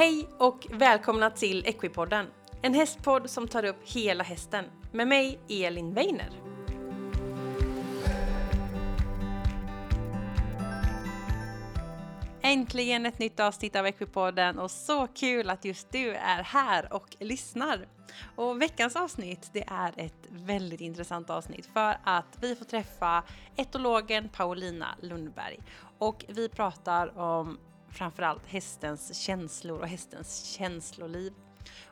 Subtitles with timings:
[0.00, 2.26] Hej och välkomna till Equipodden,
[2.62, 6.30] en hästpodd som tar upp hela hästen med mig Elin Weiner.
[12.42, 17.16] Äntligen ett nytt avsnitt av Equipodden och så kul att just du är här och
[17.18, 17.88] lyssnar.
[18.36, 23.22] Och veckans avsnitt det är ett väldigt intressant avsnitt för att vi får träffa
[23.56, 25.58] etologen Paulina Lundberg
[25.98, 27.58] och vi pratar om
[27.90, 31.32] framförallt hästens känslor och hästens känsloliv.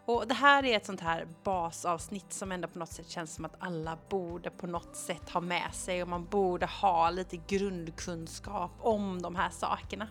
[0.04, 3.44] Och det här är ett sånt här basavsnitt som ändå på något sätt känns som
[3.44, 8.70] att alla borde på något sätt ha med sig och man borde ha lite grundkunskap
[8.80, 10.08] om de här sakerna.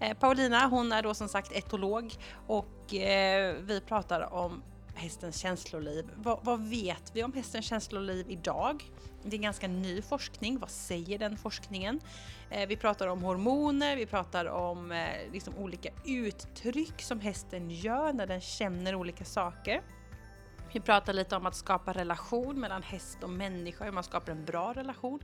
[0.00, 2.14] Eh, Paulina hon är då som sagt etolog
[2.46, 4.62] och eh, vi pratar om
[4.94, 6.10] hästens känsloliv.
[6.16, 8.84] Vad, vad, vet vi om hästens känsloliv idag?
[9.22, 10.58] Det är ganska ny forskning.
[10.58, 12.00] Vad säger den forskningen?
[12.50, 18.12] Eh, vi pratar om hormoner, vi pratar om eh, liksom olika uttryck som hästen gör
[18.12, 19.82] när den känner olika saker.
[20.74, 24.44] Vi pratar lite om att skapa relation mellan häst och människa, hur man skapar en
[24.44, 25.20] bra relation.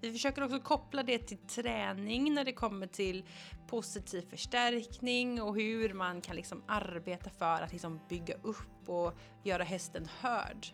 [0.00, 3.24] Vi försöker också koppla det till träning när det kommer till
[3.66, 9.64] positiv förstärkning och hur man kan liksom arbeta för att liksom bygga upp och göra
[9.64, 10.66] hästen hörd.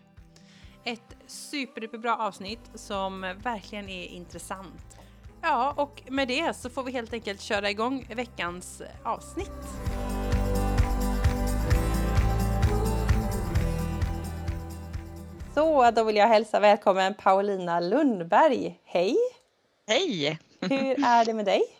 [0.83, 4.97] Ett superduperbra avsnitt som verkligen är intressant.
[5.41, 9.67] Ja, och med det så får vi helt enkelt köra igång veckans avsnitt.
[15.57, 18.79] Så, då vill jag hälsa välkommen Paulina Lundberg.
[18.83, 19.15] Hej!
[19.87, 20.39] Hej!
[20.61, 21.61] Hur är det med dig?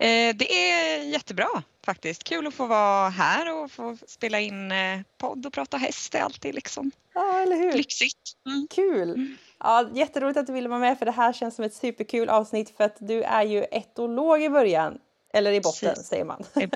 [0.00, 1.48] Eh, det är jättebra
[1.84, 2.24] faktiskt.
[2.24, 6.12] Kul att få vara här och få spela in eh, podd och prata häst.
[6.12, 7.72] Det är alltid liksom ja, eller hur?
[7.72, 8.32] lyxigt.
[8.46, 8.66] Mm.
[8.70, 9.10] Kul!
[9.10, 9.36] Mm.
[9.58, 12.76] Ja, jätteroligt att du ville vara med för det här känns som ett superkul avsnitt
[12.76, 14.98] för att du är ju etolog i början.
[15.32, 16.06] Eller i botten Precis.
[16.06, 16.44] säger man.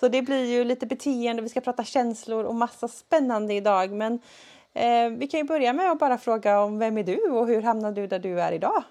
[0.00, 3.90] Så det blir ju lite beteende, vi ska prata känslor och massa spännande idag.
[3.92, 4.20] Men
[4.74, 7.62] eh, vi kan ju börja med att bara fråga om vem är du och hur
[7.62, 8.82] hamnade du där du är idag?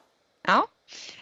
[0.48, 0.68] Ja,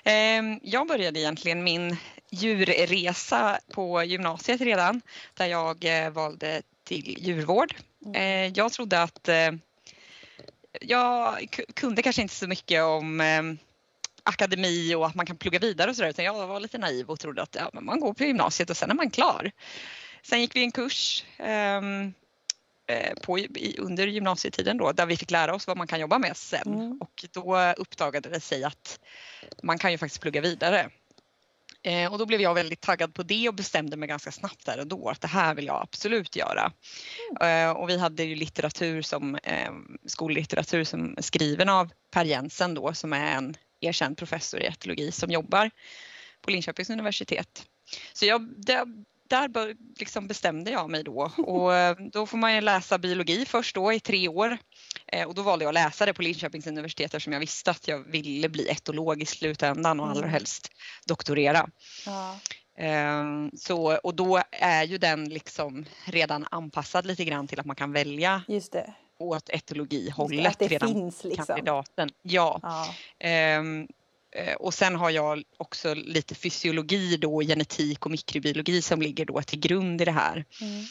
[0.03, 1.97] eh, jag började egentligen min
[2.30, 5.02] djurresa på gymnasiet redan
[5.34, 7.75] där jag eh, valde till djurvård.
[8.06, 8.16] Mm.
[8.16, 9.52] Eh, jag trodde att eh,
[10.81, 13.44] jag kunde kanske inte så mycket om eh,
[14.24, 17.20] akademi och att man kan plugga vidare och sådär utan jag var lite naiv och
[17.20, 19.52] trodde att ja, man går på gymnasiet och sen är man klar.
[20.22, 22.14] Sen gick vi en kurs um,
[23.22, 26.38] på, i, under gymnasietiden då där vi fick lära oss vad man kan jobba med
[26.38, 26.97] sen mm.
[27.01, 29.00] och då uppdagade det sig att
[29.63, 30.89] man kan ju faktiskt plugga vidare.
[31.83, 34.79] Eh, och då blev jag väldigt taggad på det och bestämde mig ganska snabbt där
[34.79, 36.72] och då att det här vill jag absolut göra.
[37.41, 37.67] Mm.
[37.67, 39.72] Eh, och vi hade ju litteratur som eh,
[40.05, 45.31] skollitteratur som skriven av Per Jensen då som är en erkänd professor i etologi som
[45.31, 45.72] jobbar
[46.41, 47.66] på Linköpings universitet.
[48.13, 48.85] Så jag, det,
[49.29, 53.75] där liksom bestämde jag mig då och eh, då får man ju läsa biologi först
[53.75, 54.57] då i tre år
[55.07, 57.88] eh, och då valde jag att läsa det på Linköpings universitet eftersom jag visste att
[57.88, 60.29] jag ville bli etolog i slutändan och allra mm.
[60.29, 60.72] helst
[61.06, 61.69] doktorera.
[62.06, 62.40] Ja.
[62.78, 67.75] Ehm, så, och då är ju den liksom redan anpassad lite grann till att man
[67.75, 68.94] kan välja Just det.
[69.19, 70.47] åt etologihållet.
[70.47, 71.46] Att det redan finns liksom.
[71.46, 72.09] Kandidaten.
[72.22, 72.59] Ja.
[72.63, 72.96] ja.
[74.31, 79.41] Eh, och sen har jag också lite fysiologi då, genetik och mikrobiologi som ligger då
[79.41, 80.45] till grund i det här.
[80.62, 80.85] Mm.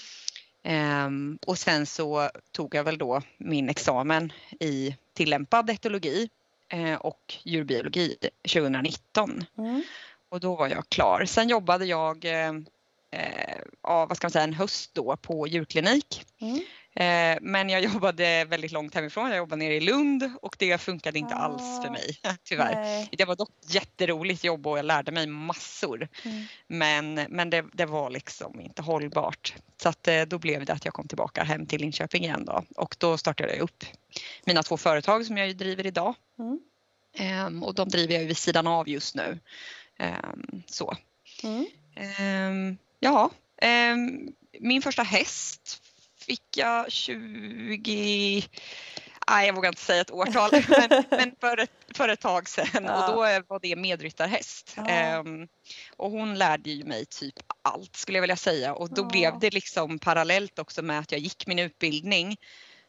[1.06, 6.28] Um, och sen så tog jag väl då min examen i tillämpad etologi
[6.75, 8.16] uh, och djurbiologi
[8.53, 9.44] 2019.
[9.59, 9.82] Mm.
[10.28, 11.25] Och då var jag klar.
[11.25, 16.25] Sen jobbade jag uh, uh, vad ska man säga, en höst då på djurklinik.
[16.41, 16.60] Mm.
[16.98, 19.28] Eh, men jag jobbade väldigt långt hemifrån.
[19.28, 22.75] Jag jobbade nere i Lund och det funkade inte ah, alls för mig tyvärr.
[22.75, 23.09] Nej.
[23.12, 26.08] Det var dock jätteroligt jobb och jag lärde mig massor.
[26.25, 26.44] Mm.
[26.66, 29.54] Men, men det, det, var liksom inte hållbart.
[29.82, 32.64] Så att, eh, då blev det att jag kom tillbaka hem till Linköping igen då
[32.76, 33.84] och då startade jag upp
[34.44, 36.14] mina två företag som jag driver idag.
[36.38, 36.61] Mm.
[37.46, 39.38] Um, och de driver jag vid sidan av just nu.
[39.99, 40.96] Um, så.
[41.43, 41.67] Mm.
[42.50, 43.31] Um, ja,
[44.61, 45.82] min första häst
[46.28, 48.42] fick jag 20
[49.30, 52.84] Nej, jag vågar inte säga ett årtal, men, men för, ett, för ett tag sedan
[52.84, 53.08] ja.
[53.08, 54.75] och då var det medryttarhäst.
[54.76, 55.19] Ja.
[55.19, 55.48] Um,
[55.96, 59.08] och hon lärde ju mig typ allt skulle jag vilja säga och då ja.
[59.08, 62.36] blev det liksom parallellt också med att jag gick min utbildning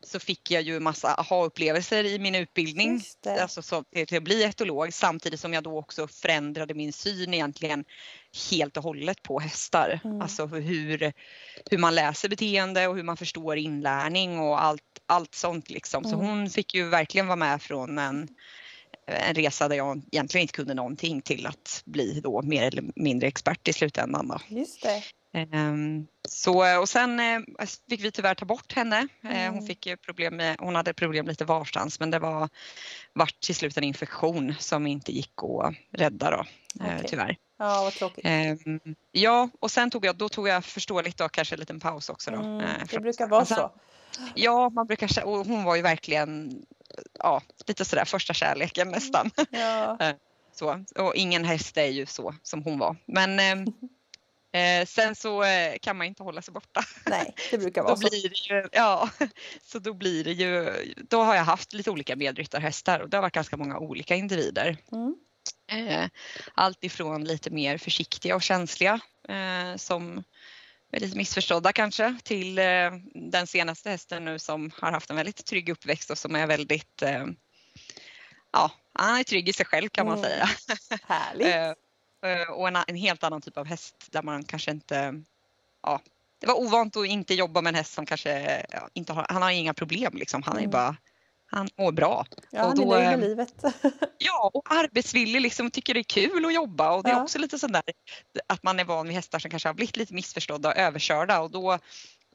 [0.03, 3.01] så fick jag ju massa aha-upplevelser i min utbildning
[3.39, 7.85] alltså så, till att bli etolog samtidigt som jag då också förändrade min syn egentligen
[8.51, 9.99] helt och hållet på hästar.
[10.03, 10.21] Mm.
[10.21, 11.13] Alltså hur,
[11.71, 16.05] hur man läser beteende och hur man förstår inlärning och allt, allt sånt liksom.
[16.05, 16.11] Mm.
[16.11, 18.27] Så hon fick ju verkligen vara med från en
[19.11, 23.27] en resa där jag egentligen inte kunde någonting till att bli då mer eller mindre
[23.27, 24.27] expert i slutändan.
[24.27, 24.39] Då.
[24.47, 25.03] Just det.
[25.33, 27.39] Ehm, så, och sen eh,
[27.89, 28.97] fick vi tyvärr ta bort henne.
[29.23, 29.65] Eh, hon, Mm.
[29.67, 32.49] fick problem med, hon hade problem lite varstans men det var
[33.13, 35.31] vart till slut en infektion som inte gick
[35.63, 36.37] att rädda då,
[36.85, 37.05] eh, Okej.
[37.07, 37.37] tyvärr.
[37.59, 38.25] Ja, vad tråkigt.
[38.27, 38.79] Ehm,
[39.11, 42.31] ja, och sen tog jag, då tog jag förståeligt då kanske en liten paus också.
[42.31, 43.71] Då, Mm, det brukar vara sen- så.
[44.35, 46.61] Ja, man brukar, och hon var ju verkligen
[47.19, 49.31] ja, lite sådär första kärleken nästan.
[49.49, 49.97] Ja.
[50.51, 52.95] Så, och ingen häst är ju så som hon var.
[53.05, 53.65] Men ehm,
[54.81, 56.81] eh, sen så eh, kan man inte hålla sig borta.
[57.05, 58.09] Nej, det brukar Då vara så.
[58.09, 59.09] blir det ju, ja,
[59.63, 60.73] så då blir det ju,
[61.09, 64.77] då har jag haft lite olika medryttarhästar och det har varit ganska många olika individer.
[64.91, 65.15] Mm.
[65.71, 66.09] Eh,
[66.53, 70.23] allt ifrån lite mer försiktiga och känsliga eh, som
[70.91, 75.69] lite missförstådda kanske till eh, den senaste hästen nu som har haft en väldigt trygg
[75.69, 77.25] uppväxt och som är väldigt, eh,
[78.51, 80.29] ja, han är trygg i sig själv kan man Mm.
[80.29, 80.49] säga.
[81.07, 81.47] Härligt.
[82.25, 85.23] Eh, och en, en helt annan typ av häst där man kanske inte,
[85.83, 86.01] ja,
[86.39, 89.41] det var ovant att inte jobba med en häst som kanske ja, inte har, han
[89.41, 90.71] har inga problem liksom, han är Mm.
[90.71, 90.95] bara,
[91.51, 92.25] han mår bra.
[92.51, 93.53] Ja, och han är då, nöjd med eh, livet.
[94.17, 97.23] Ja, och arbetsvillig, liksom tycker det är kul att jobba och det är Ja.
[97.23, 97.83] också lite sån där
[98.47, 101.51] att man är van vid hästar som kanske har blivit lite missförstådda och överkörda och
[101.51, 101.79] då,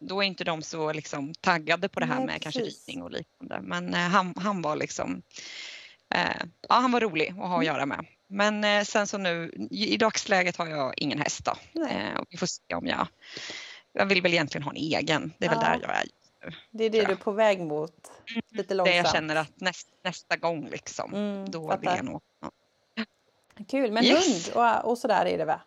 [0.01, 2.89] då är inte de så liksom taggade på det här Nej, med kanske precis.
[2.89, 3.61] ridning och liknande.
[3.63, 5.23] Men eh, han, han var liksom,
[6.15, 7.67] eh, ja han var rolig att ha att Mm.
[7.67, 8.07] göra med.
[8.27, 11.81] Men eh, sen så nu, i, dagsläget har jag ingen häst då.
[11.91, 13.07] Eh, och vi får se om jag,
[13.93, 15.69] jag vill väl egentligen ha en egen, det är väl Ja.
[15.69, 16.05] där jag är.
[16.71, 17.93] Det är det du är på väg mot.
[18.51, 18.97] Lite Det långsamt.
[18.97, 21.81] jag känner att näst, nästa gång liksom, Mm, då fattar.
[21.81, 22.23] vill jag nog.
[22.41, 22.51] Ja.
[23.69, 24.49] Kul, men Yes.
[24.49, 25.61] hund och, och sådär är det va?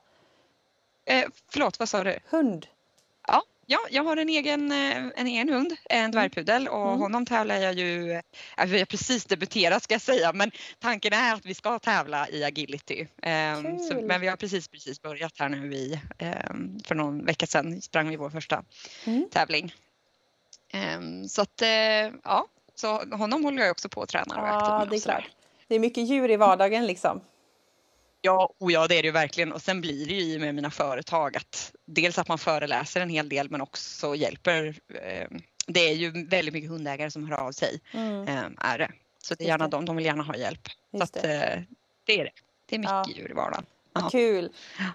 [1.05, 2.19] Eh, förlåt, vad sa du?
[2.29, 2.67] Hund.
[3.27, 6.99] Ja, ja, jag har en egen, eh, en egen hund, en dvärgpudel och Mm.
[6.99, 11.33] honom tävlar jag ju, eh, vi har precis debuterat ska jag säga men tanken är
[11.33, 13.07] att vi ska tävla i agility.
[13.21, 17.47] Ehm, så, men vi har precis precis börjat här nu i, ehm, för någon vecka
[17.47, 18.63] sedan sprang vi vår första
[19.05, 19.29] Mm.
[19.31, 19.73] tävling.
[20.73, 21.69] Ehm, så att eh,
[22.23, 24.41] ja, så honom håller jag också på att träna.
[24.41, 25.23] och Ja, med det är och klart.
[25.67, 27.21] Det är mycket djur i vardagen liksom.
[28.21, 29.53] Ja, och ja, det är det ju verkligen.
[29.53, 33.09] Och sen blir det ju i med mina företag att dels att man föreläser en
[33.09, 34.75] hel del men också hjälper.
[35.03, 35.27] Eh,
[35.67, 37.81] det är ju väldigt mycket hundägare som hör av sig.
[37.93, 38.91] Mm, Eh, är det.
[39.23, 40.67] Så det är gärna de, de vill gärna ha hjälp.
[40.91, 41.43] Så just att, det.
[41.43, 41.59] eh,
[42.05, 42.31] det är det.
[42.65, 43.05] Det är mycket Ja.
[43.15, 43.65] djur i vardagen.
[43.93, 44.09] Ja.
[44.11, 44.49] Kul!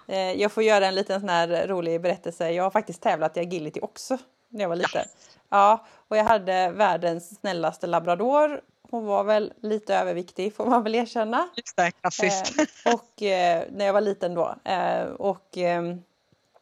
[0.08, 2.50] Eh, Jag får göra en liten sån här rolig berättelse.
[2.50, 4.18] Jag har faktiskt tävlat i agility också
[4.48, 5.04] när jag var liten.
[5.52, 8.60] Ja, och jag hade världens snällaste labrador.
[8.90, 11.48] Hon var väl lite överviktig får man väl erkänna.
[11.56, 12.58] Just det, klassiskt.
[12.58, 14.54] Eh, och eh, när jag var liten då.
[14.64, 16.02] Eh, och ehm,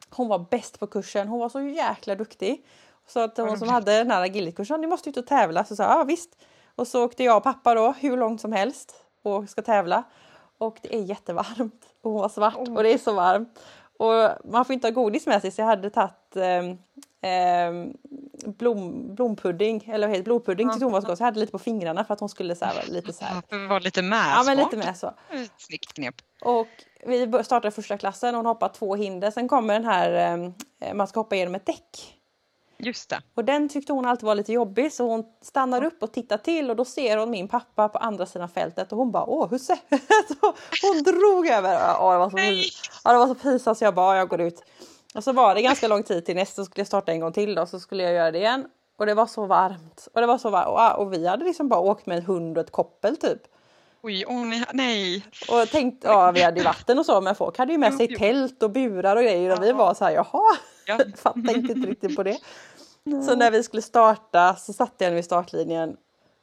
[0.09, 1.27] hon var bäst på kursen.
[1.27, 2.65] Hon var så jäkla duktig.
[3.07, 5.65] Så att hon som hade den här agilitykursen, ni måste ut och tävla.
[5.65, 6.29] Så sa jag, ja visst.
[6.75, 10.03] Och så åkte jag och pappa då hur långt som helst och ska tävla.
[10.57, 11.85] Och det är jättevarmt.
[12.01, 13.59] Och hon var svart och det är så varmt.
[14.01, 16.35] Och man får inte ha godis med sig så jag hade tagit
[17.21, 17.93] ehm,
[18.45, 20.23] blom, blompudding, eller vad heter
[20.71, 21.17] tyckte hon var så gott.
[21.17, 23.67] Så jag hade lite på fingrarna för att hon skulle så här, lite så här.
[23.67, 24.33] Vara lite med.
[24.35, 25.13] Ja men lite med så.
[25.57, 26.15] Snyggt knep.
[26.41, 26.67] Och
[27.05, 29.31] vi startade första klassen och hon hoppar två hinder.
[29.31, 30.37] Sen kommer den här,
[30.79, 32.20] eh, man ska hoppa igenom ett däck.
[32.83, 33.21] Just det.
[33.35, 36.69] Och den tyckte hon alltid var lite jobbig så hon stannar upp och tittar till
[36.69, 39.77] och då ser hon min pappa på andra sidan fältet och hon bara åh husse!
[40.81, 41.95] hon drog över.
[41.99, 42.37] Åh, det, var så
[43.03, 44.63] ja, det var så pinsamt så jag bara jag går ut.
[45.15, 47.55] Och så var det ganska lång tid till nästa skulle jag starta en gång till
[47.55, 48.65] då så skulle jag göra det igen.
[48.97, 50.07] Och det var så varmt.
[50.13, 50.97] Och det var så varmt.
[50.97, 53.41] Och, och vi hade liksom bara åkt med en hund och ett koppel typ.
[54.03, 55.25] Oj, åh nej, nej.
[55.49, 58.15] Och tänkt, ja vi hade ju vatten och så men folk hade ju med sig
[58.15, 59.75] tält och burar och grejer och vi Ja.
[59.75, 60.97] var så här jaha, Ja.
[61.33, 62.37] Tänkte inte riktigt på det.
[63.05, 65.97] Så när vi skulle starta så satte jag henne vid startlinjen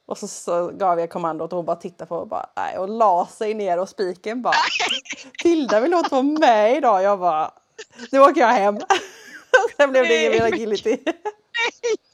[0.07, 2.89] och så, så gav jag kommandot och hon bara tittade på och bara nej och
[2.89, 4.55] la sig ner och spiken bara
[5.43, 7.03] Tilda vill inte vara med idag.
[7.03, 7.51] Jag bara
[8.13, 8.79] nu åker jag hem.
[9.77, 10.53] Sen blev det ingen mer Nej.
[10.53, 10.97] agility.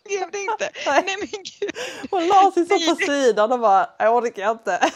[0.05, 0.71] Blev det inte?
[0.87, 1.03] Nej.
[1.07, 1.71] Nej men gud.
[2.11, 4.91] Hon la sig så på sidan och bara jag orkar inte.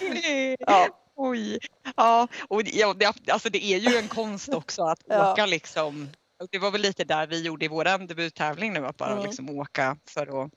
[0.00, 0.56] Nej.
[0.60, 0.86] Ja.
[1.16, 1.58] Oj.
[1.96, 5.32] Ja, och ja, det, alltså det är ju en konst också att Ja.
[5.32, 6.08] åka liksom.
[6.42, 9.24] Och det var väl lite där vi gjorde i vår debuttävling nu att bara Mm.
[9.24, 10.50] liksom åka för att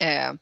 [0.00, 0.32] eh,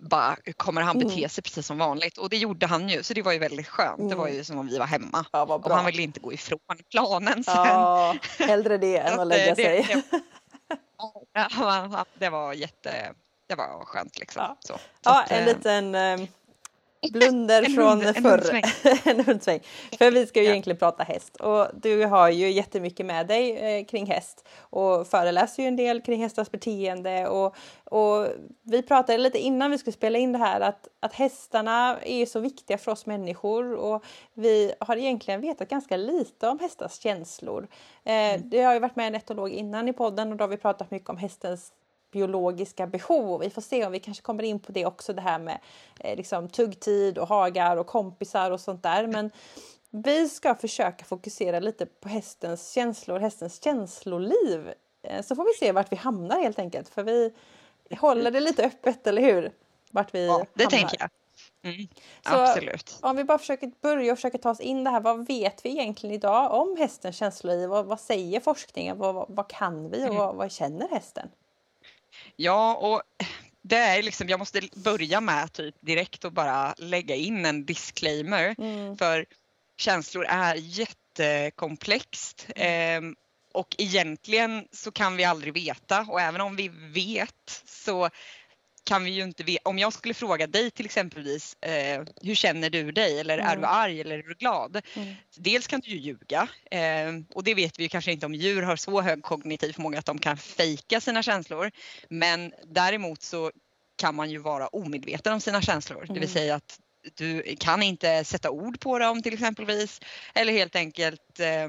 [0.00, 1.28] bara kommer han bete Mm.
[1.28, 4.10] sig precis som vanligt och det gjorde han ju så det var ju väldigt skönt.
[4.10, 4.36] Det var Mm.
[4.38, 6.58] ju som om vi var hemma Ja och han ville inte gå ifrån
[6.90, 7.54] planen sen.
[7.56, 10.02] Ja, hellre det än att lägga eh, det- sig.
[12.18, 13.12] det- var jätte,
[13.46, 14.42] det var skönt liksom.
[14.42, 14.56] Ja.
[14.60, 15.94] Så, så Ja, att, en eh, liten,
[17.10, 18.62] blunder från förr.
[19.10, 19.60] en hundsväng.
[19.98, 20.50] För vi ska ju ja.
[20.50, 25.62] egentligen prata häst och du har ju jättemycket med dig eh, kring häst och föreläser
[25.62, 28.26] ju en del kring hästars beteende och, och
[28.62, 32.40] vi pratade lite innan vi skulle spela in det här att, att hästarna är så
[32.40, 34.04] viktiga för oss människor och
[34.34, 37.68] vi har egentligen vetat ganska lite om hästars känslor.
[38.04, 38.50] Eh, mm.
[38.50, 40.90] Det har ju varit med en etolog innan i podden och då har vi pratat
[40.90, 41.72] mycket om hästens
[42.12, 43.40] biologiska behov.
[43.40, 45.58] Vi får se om vi kanske kommer in på det också, det här med
[46.00, 49.06] eh, liksom, tuggtid och hagar och kompisar och sånt där.
[49.06, 49.30] Men
[49.90, 54.72] vi ska försöka fokusera lite på hästens känslor, hästens känsloliv.
[55.02, 56.88] Eh, så får vi se vart vi hamnar helt enkelt.
[56.88, 57.32] För vi
[57.96, 59.52] håller det lite öppet, eller hur?
[59.90, 60.78] Vart vi ja, det hamnar.
[60.78, 61.10] tänker jag.
[61.64, 61.88] Mm,
[62.24, 62.98] absolut.
[63.00, 65.00] Om vi bara försöker börja och försöka ta oss in det här.
[65.00, 67.68] Vad vet vi egentligen idag om hästens känsloliv?
[67.68, 68.98] Vad, vad säger forskningen?
[68.98, 70.16] Vad, vad, vad kan vi och mm.
[70.16, 71.28] vad, vad känner hästen?
[72.36, 73.02] Ja, och
[73.62, 78.54] det är liksom, jag måste börja med typ direkt och bara lägga in en disclaimer.
[78.58, 78.96] Mm.
[78.96, 79.26] För
[79.78, 82.46] känslor är jättekomplext.
[82.56, 83.00] Eh,
[83.54, 88.10] och egentligen så kan vi aldrig veta och även om vi vet så
[88.84, 89.68] kan vi ju inte veta.
[89.68, 93.20] Om jag skulle fråga dig till exempelvis, eh, hur känner du dig?
[93.20, 93.50] Eller mm.
[93.50, 94.80] är du arg eller är du glad?
[94.94, 95.14] Mm.
[95.36, 98.62] Dels kan du ju ljuga eh, och det vet vi ju kanske inte om djur
[98.62, 101.70] har så hög kognitiv förmåga att de kan fejka sina känslor.
[102.08, 103.52] Men däremot så
[103.96, 106.14] kan man ju vara omedveten om sina känslor, mm.
[106.14, 106.34] det vill mm.
[106.34, 106.78] säga att
[107.14, 110.00] du kan inte sätta ord på dem till exempelvis
[110.34, 111.68] eller helt enkelt eh,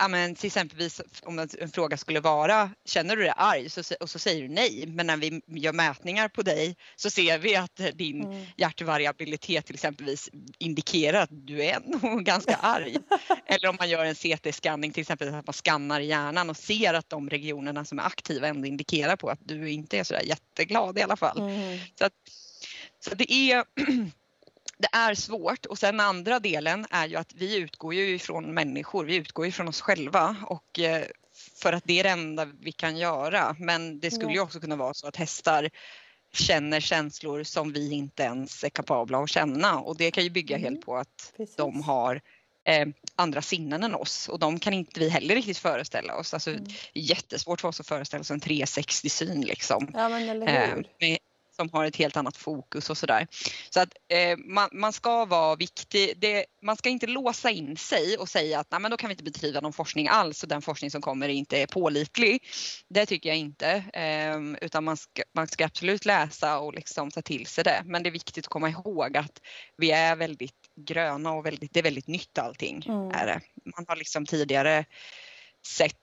[0.00, 3.70] ja, men till exempelvis om en fråga skulle vara, känner du dig arg?
[3.70, 4.84] Så, och så säger du nej.
[4.86, 8.46] Men när vi gör mätningar på dig så ser vi att din mm.
[8.56, 12.96] hjärtvariabilitet till exempelvis indikerar att du är nog ganska arg.
[13.46, 17.10] Eller om man gör en CT-scanning till exempel att man skannar hjärnan och ser att
[17.10, 21.02] de regionerna som är aktiva ändå indikerar på att du inte är sådär jätteglad i
[21.02, 21.38] alla fall.
[21.38, 21.78] Mm.
[21.98, 22.12] Så, att,
[23.04, 23.64] så det är
[24.80, 29.04] det är svårt och sen andra delen är ju att vi utgår ju ifrån människor,
[29.04, 31.04] vi utgår ifrån oss själva och eh,
[31.62, 33.56] för att det är det enda vi kan göra.
[33.58, 35.70] Men det skulle ju också kunna vara så att hästar
[36.32, 40.56] känner känslor som vi inte ens är kapabla att känna och det kan ju bygga
[40.56, 40.64] mm.
[40.64, 41.56] helt på att Precis.
[41.56, 42.20] de har
[42.64, 46.34] eh, andra sinnen än oss och de kan inte vi heller riktigt föreställa oss.
[46.34, 46.64] Alltså, mm.
[46.94, 49.90] Jättesvårt för oss att föreställa oss en 360-syn liksom.
[49.94, 50.78] Ja, men eller hur?
[50.78, 51.18] Eh, med,
[51.60, 53.26] som har ett helt annat fokus och sådär.
[53.70, 56.14] Så att eh, man, man, ska vara viktig.
[56.18, 59.12] Det, man ska inte låsa in sig och säga att Nej, men då kan vi
[59.12, 62.44] inte bedriva någon forskning alls och den forskning som kommer inte är pålitlig.
[62.88, 67.22] Det tycker jag inte, eh, utan man ska, man ska absolut läsa och liksom ta
[67.22, 67.82] till sig det.
[67.84, 69.40] Men det är viktigt att komma ihåg att
[69.76, 72.84] vi är väldigt gröna och väldigt, det är väldigt nytt allting.
[72.88, 73.10] Mm.
[73.10, 73.40] Är det.
[73.76, 74.84] Man har liksom tidigare
[75.66, 75.96] sett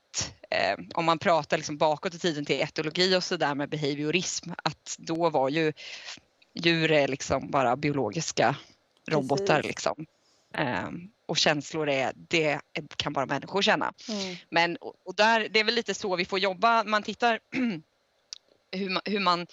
[0.50, 4.50] eh, om man pratar liksom bakåt i tiden till etologi och så där med behaviorism,
[4.62, 5.72] att då var ju
[6.54, 8.56] djur liksom bara biologiska
[9.08, 10.06] robotar liksom.
[10.54, 10.88] Eh,
[11.26, 12.60] och känslor är, det
[12.96, 13.92] kan bara människor känna.
[14.08, 14.36] Mm.
[14.50, 17.40] Men och där, det är väl lite så vi får jobba, man tittar
[18.72, 19.46] hur man, hur man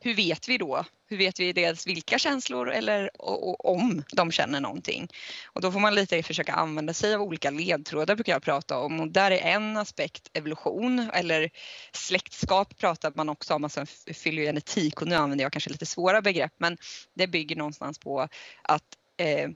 [0.00, 0.84] hur vet vi då?
[1.06, 5.08] Hur vet vi dels vilka känslor eller och, och, om de känner någonting?
[5.46, 9.00] Och då får man lite försöka använda sig av olika ledtrådar brukar jag prata om
[9.00, 11.50] och där är en aspekt evolution eller
[11.92, 16.52] släktskap pratar man också om, alltså fylogenetik och nu använder jag kanske lite svåra begrepp
[16.58, 16.78] men
[17.14, 18.28] det bygger någonstans på
[18.62, 18.84] att
[19.16, 19.50] eh,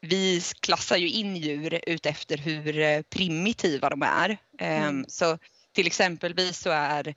[0.00, 4.38] vi klassar ju in djur utefter hur eh, primitiva de är.
[4.58, 5.04] Ehm, mm.
[5.08, 5.38] Så
[5.72, 7.14] till exempelvis så är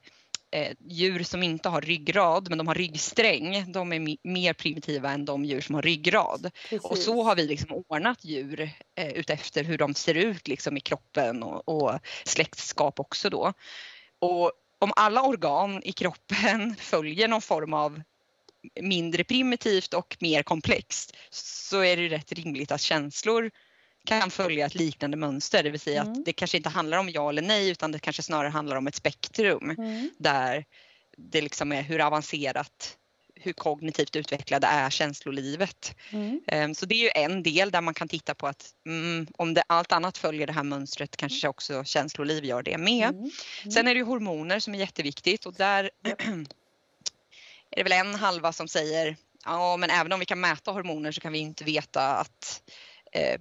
[0.52, 5.24] eh, djur som inte har ryggrad men de har ryggsträng, de är mer primitiva än
[5.24, 6.50] de djur som har ryggrad.
[6.68, 6.90] Precis.
[6.90, 10.80] Och så har vi liksom ordnat djur eh, utefter hur de ser ut liksom i
[10.80, 13.52] kroppen och, och släktskap också då.
[14.18, 18.02] Och om alla organ i kroppen följer någon form av
[18.80, 23.50] mindre primitivt och mer komplext så är det rätt rimligt att känslor
[24.04, 26.12] kan följa ett liknande mönster, det vill säga mm.
[26.12, 28.86] att det kanske inte handlar om ja eller nej utan det kanske snarare handlar om
[28.86, 30.10] ett spektrum mm.
[30.18, 30.64] där
[31.16, 32.96] det liksom är hur avancerat
[33.42, 35.94] hur kognitivt utvecklade är känslolivet.
[36.10, 36.40] Mm.
[36.46, 39.54] Ehm, så det är ju en del där man kan titta på att mm, om
[39.54, 43.08] det, allt annat följer det här mönstret kanske också känsloliv gör det med.
[43.08, 43.20] Mm.
[43.20, 43.72] mm.
[43.72, 45.90] Sen är det ju hormoner som är jätteviktigt och där
[47.70, 51.12] är det väl en halva som säger ja men även om vi kan mäta hormoner
[51.12, 52.62] så kan vi inte veta att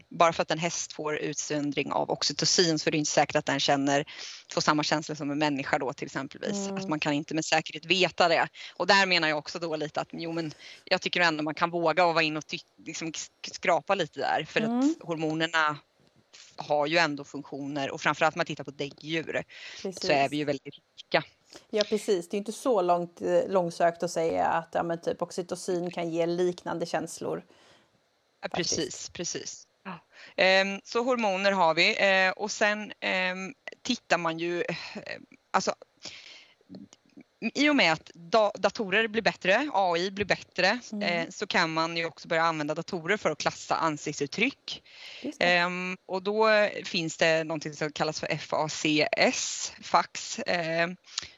[0.09, 3.45] bara för att en häst får utsöndring av oxytocin så är det inte säkert att
[3.45, 4.05] den känner,
[4.53, 6.67] får samma känsla som en människa då till exempelvis.
[6.67, 6.77] Mm.
[6.77, 8.47] Att man kan inte med säkerhet veta det.
[8.75, 11.69] Och där menar jag också då lite att jo men jag tycker ändå man kan
[11.69, 12.43] våga och vara in och
[12.85, 13.11] liksom
[13.51, 14.79] skrapa lite där för mm.
[14.79, 15.77] att hormonerna
[16.55, 19.43] har ju ändå funktioner och framförallt om man tittar på däggdjur
[19.81, 20.07] Precis.
[20.07, 21.23] så är vi ju väldigt rika
[21.69, 25.91] Ja precis, det är inte så långt, eh, långsökt att säga att ja, typ oxytocin
[25.91, 27.43] kan ge liknande känslor.
[28.41, 29.67] Ja, precis, precis.
[29.83, 29.99] Ja.
[30.35, 34.63] Ehm, så hormoner har vi ehm, och sen ehm, tittar man ju,
[35.51, 35.75] alltså
[37.53, 38.11] i och med att
[38.55, 41.03] datorer blir bättre, AI blir bättre, mm.
[41.03, 44.83] eh, så kan man ju också börja använda datorer för att klassa ansiktsuttryck.
[45.39, 45.69] Eh,
[46.05, 48.37] och då finns det någonting som kallas för
[49.81, 50.87] FACS, eh,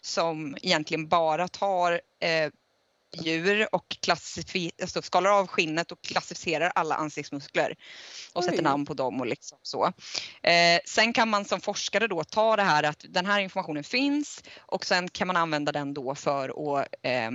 [0.01, 2.51] som egentligen bara tar eh,
[3.13, 3.97] djur och
[4.81, 7.75] alltså skalar av skinnet och klassificerar alla ansiktsmuskler
[8.33, 8.49] och Oj.
[8.49, 9.85] sätter namn på dem och liksom så.
[10.43, 14.43] Eh, sen kan man som forskare då ta det här att den här informationen finns
[14.59, 17.31] och sen kan man använda den då för att eh,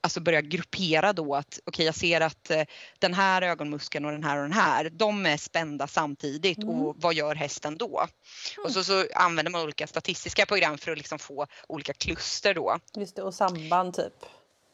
[0.00, 2.62] alltså börja gruppera då att okej okay, jag ser att eh,
[2.98, 6.68] den här ögonmuskeln och den här och den här de är spända samtidigt mm.
[6.68, 7.98] och vad gör hästen då?
[7.98, 8.64] Mm.
[8.64, 12.78] Och så, så använder man olika statistiska program för att liksom få olika kluster då.
[12.96, 14.14] Just det, och samband typ.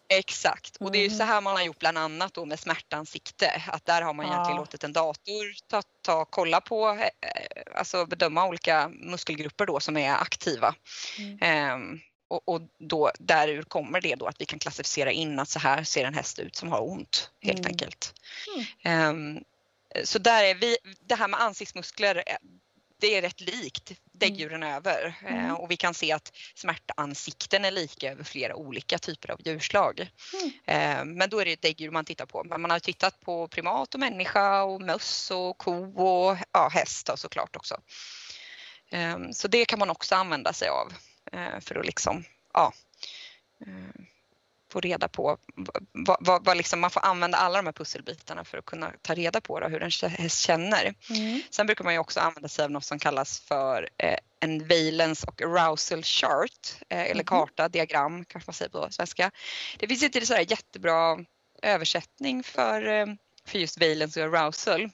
[0.08, 1.28] Exakt och det är ju så mm.
[1.28, 4.60] här man har gjort bland annat då med smärtansikte att där har man egentligen ja.
[4.60, 10.14] låtit en dator ta, ta kolla på, eh, alltså bedöma olika muskelgrupper då som är
[10.14, 10.74] aktiva.
[11.18, 11.38] Mm.
[11.40, 15.58] Ehm, och, och då därur kommer det då att vi kan klassificera in att så
[15.58, 17.70] här ser en häst ut som har ont helt mm.
[17.70, 18.14] enkelt.
[18.84, 19.40] Ehm,
[20.04, 22.36] så där är vi, det här med ansiktsmuskler eh,
[23.00, 24.76] det är rätt likt däggdjuren mm.
[24.76, 25.56] över eh, mm.
[25.56, 30.10] och vi kan se att smärtansikten är lika över flera olika typer av djurslag.
[30.32, 30.50] Mm.
[30.64, 32.44] Eh, men då är det däggdjur man tittar på.
[32.44, 37.10] Men man har tittat på primat och människa och möss och ko och ja, häst
[37.16, 37.80] såklart också.
[38.90, 40.92] Eh, så det kan man också använda sig av
[41.60, 42.72] för att liksom, ja,
[44.76, 45.38] få reda på
[45.92, 49.14] vad, vad, vad liksom, man får använda alla de här pusselbitarna för att kunna ta
[49.14, 50.94] reda på då, hur en häst känner.
[51.10, 51.40] Mm.
[51.50, 55.26] Sen brukar man ju också använda sig av något som kallas för eh, en valence
[55.26, 56.50] och arousal chart
[56.88, 57.24] eh, eller mm.
[57.24, 59.30] karta, diagram kanske man säger på svenska.
[59.78, 61.18] Det finns inte så jättebra
[61.62, 63.06] översättning för, eh,
[63.46, 64.90] för just valence och arousal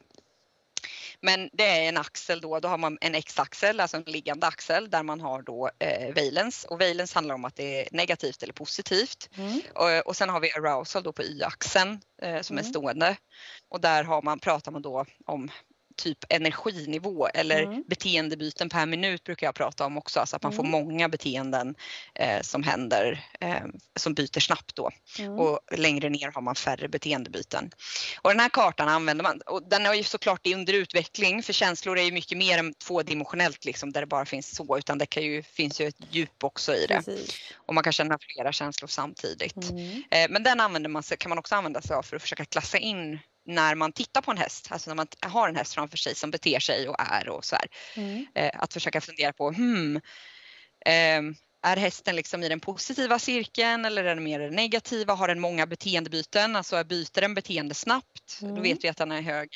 [1.23, 4.91] men det är en axel då, då har man en x-axel, alltså en liggande axel
[4.91, 8.53] där man har då eh, valence och valence handlar om att det är negativt eller
[8.53, 9.31] positivt.
[9.37, 9.61] Mm.
[9.75, 12.67] Och, och sen har vi arousal då på y-axeln eh, som mm.
[12.67, 13.17] är stående
[13.69, 15.51] och där har man, pratar man då om
[15.97, 17.85] typ energinivå eller mm.
[17.87, 20.57] beteendebyten per minut brukar jag prata om också, så att man mm.
[20.57, 21.75] får många beteenden
[22.15, 23.65] eh, som händer eh,
[23.97, 24.91] som byter snabbt då.
[25.19, 25.33] Mm.
[25.39, 27.71] Och längre ner har man färre beteendebyten.
[28.23, 31.99] Och den här kartan använder man och den är ju såklart under utveckling för känslor
[31.99, 35.23] är ju mycket mer än tvådimensionellt liksom där det bara finns så utan det kan
[35.23, 36.97] ju, finns ju ett djup också i det.
[36.97, 37.39] Precis.
[37.67, 39.71] Och man kan känna flera känslor samtidigt.
[39.71, 40.03] Mm.
[40.11, 42.79] Eh, men den använder man, kan man också använda sig av för att försöka klassa
[42.79, 46.15] in när man tittar på en häst, alltså när man har en häst framför sig
[46.15, 47.67] som beter sig och är och så här.
[47.97, 48.27] Mm.
[48.35, 49.97] Eh, att försöka fundera på, hmm,
[50.87, 51.23] eh,
[51.65, 55.15] är hästen liksom i den positiva cirkeln eller är den mer den negativa?
[55.15, 56.57] Har den många beteendebyten?
[56.57, 58.39] Alltså byter den beteende snabbt?
[58.43, 58.55] Mm.
[58.55, 59.49] Då vet vi att den är hög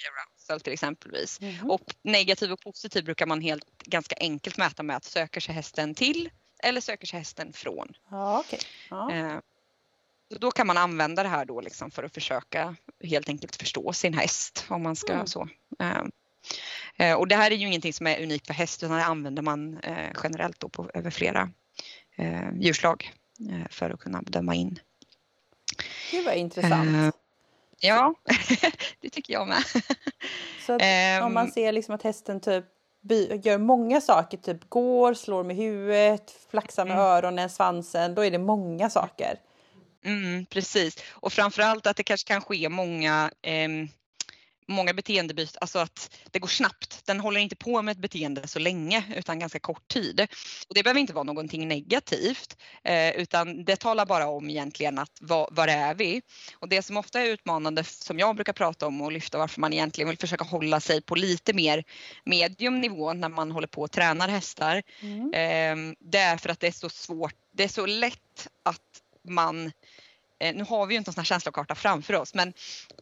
[0.49, 1.41] arousal till exempelvis.
[1.41, 1.71] Mm.
[1.71, 5.95] Och negativ och positiv brukar man helt ganska enkelt mäta med att söker sig hästen
[5.95, 6.31] till
[6.63, 7.97] eller söker sig hästen från.
[8.11, 8.59] Ja, okay.
[8.91, 9.43] ja.
[10.33, 13.93] Eh, då kan man använda det här då liksom för att försöka helt enkelt förstå
[13.93, 15.27] sin häst om man ska mm.
[15.27, 15.49] så.
[15.79, 16.11] Ehm,
[16.97, 19.43] eh, och det här är ju ingenting som är unikt för häst utan det använder
[19.43, 21.51] man eh, generellt då på, över flera
[22.17, 23.13] eh, djurslag
[23.71, 24.79] för att kunna bedöma in.
[26.11, 27.17] Det var intressant.
[27.81, 28.15] Ja,
[29.01, 29.63] det tycker jag med.
[30.67, 30.73] Så
[31.27, 31.51] om man ehm.
[31.51, 32.65] ser liksom att hästen typ
[33.45, 37.05] gör många saker, typ går, slår med huvudet, flaxar med mm.
[37.07, 39.39] öronen, svansen, då är det många saker.
[40.07, 43.69] Mm, precis och framförallt att det kanske kan ske många eh,
[44.69, 47.07] många beteendebyten, alltså att det går snabbt.
[47.07, 50.27] Den håller inte på med ett beteende så länge utan ganska kort tid.
[50.69, 55.19] Och det behöver inte vara någonting negativt eh, utan det talar bara om egentligen att
[55.21, 56.23] var, var är vi?
[56.55, 59.73] Och det som ofta är utmanande som jag brukar prata om och lyfta varför man
[59.73, 61.85] egentligen vill försöka hålla sig på lite mer
[62.25, 64.83] mediumnivå när man håller på och tränar hästar.
[65.01, 65.33] Mm.
[65.33, 68.81] Eh, det är för att det är så svårt, det är så lätt att
[69.29, 69.73] man
[70.39, 72.53] eh, nu har vi ju inte en sån här känslokarta framför oss men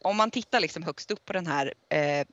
[0.01, 2.25] om man tittar liksom högst upp på den här eh,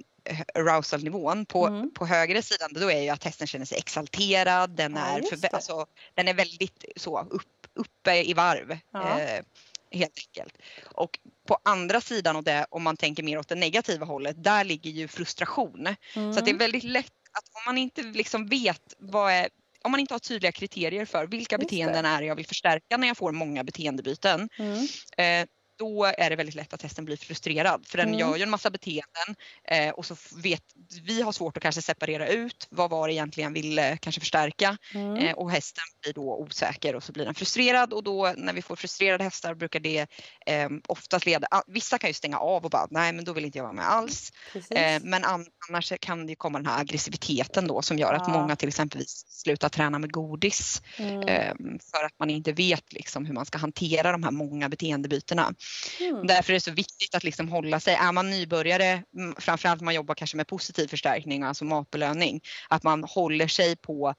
[0.55, 1.91] arousal-nivån på, mm.
[1.95, 5.55] på högre sidan då är ju att hästen känner sig exalterad, den är, ja, för,
[5.55, 8.79] alltså, den är väldigt så upp, uppe i varv.
[8.91, 9.21] Ja.
[9.21, 9.45] Eh,
[9.91, 10.59] helt enkelt.
[10.85, 14.65] Och på andra sidan och det, om man tänker mer åt det negativa hållet, där
[14.65, 15.97] ligger ju frustration.
[16.15, 16.33] Mm.
[16.33, 19.49] Så det är väldigt lätt att om man inte liksom vet vad är
[19.85, 23.17] om man inte har tydliga kriterier för vilka beteenden är jag vill förstärka när jag
[23.17, 24.49] får många beteendebyten.
[24.59, 24.87] Mm.
[25.17, 25.47] Eh,
[25.83, 28.21] då är det väldigt lätt att hästen blir frustrerad för den mm.
[28.21, 29.37] gör ju en massa beteenden
[29.69, 30.63] eh, och så vet
[31.03, 35.17] vi har svårt att kanske separera ut vad var det egentligen ville kanske förstärka mm.
[35.17, 38.63] eh, och hästen blir då osäker och så blir den frustrerad och då när vi
[38.63, 40.07] får frustrerade hästar brukar det
[40.47, 43.59] eh, oftast leda, vissa kan ju stänga av och bara nej men då vill inte
[43.59, 44.33] jag vara med alls.
[44.55, 48.41] Eh, men annars kan det komma den här aggressiviteten då som gör att ja.
[48.41, 51.23] många till exempel slutar träna med godis mm.
[51.23, 55.55] Ehm, för att man inte vet liksom hur man ska hantera de här många beteendebytena.
[56.01, 56.27] Mm.
[56.27, 59.03] Därför är det så viktigt att liksom hålla sig, är man nybörjare,
[59.39, 64.15] framförallt om man jobbar kanske med positiv förstärkning, alltså matbelöning, att man håller sig på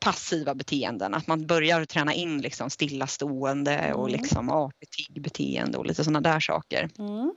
[0.00, 3.96] passiva beteenden, att man börjar träna in liksom stillastående mm.
[3.96, 6.88] och liksom artig beteende och lite sådana där saker.
[6.98, 7.34] Mm.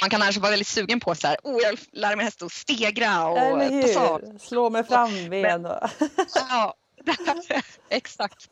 [0.00, 2.52] Man kan kanske vara väldigt sugen på så här, oh, jag lär mig hästen att
[2.52, 4.40] stegra och passage.
[4.40, 5.66] Slå med framben.
[5.66, 5.90] Och...
[6.34, 6.74] ja,
[7.88, 8.48] exakt.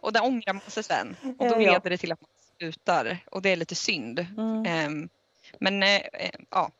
[0.00, 3.42] Och där ångrar man sig sen och då leder det till att man slutar och
[3.42, 4.18] det är lite synd.
[4.18, 4.86] Mm.
[4.86, 5.08] Um,
[5.60, 6.00] men uh,
[6.50, 6.70] ja.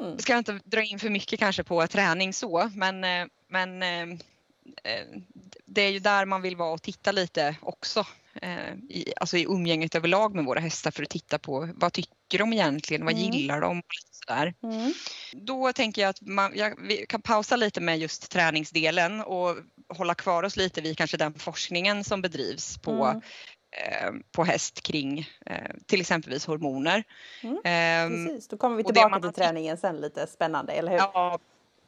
[0.00, 0.10] Mm.
[0.10, 3.80] Jag ska inte dra in för mycket kanske på träning så men, uh, men
[5.64, 8.06] det är ju där man vill vara och titta lite också.
[8.88, 12.52] I, alltså i umgänget överlag med våra hästar för att titta på vad tycker de
[12.52, 13.32] egentligen, vad mm.
[13.32, 13.82] gillar de?
[14.10, 14.54] Sådär.
[14.62, 14.92] Mm.
[15.32, 19.56] Då tänker jag att man, jag, vi kan pausa lite med just träningsdelen och
[19.88, 23.20] hålla kvar oss lite vid kanske den forskningen som bedrivs på mm.
[23.70, 27.04] Eh, på häst kring eh, till exempelvis hormoner.
[27.42, 30.98] Mm, ehm, precis, då kommer vi tillbaka till träningen sen lite spännande, eller hur?
[30.98, 31.38] Ja,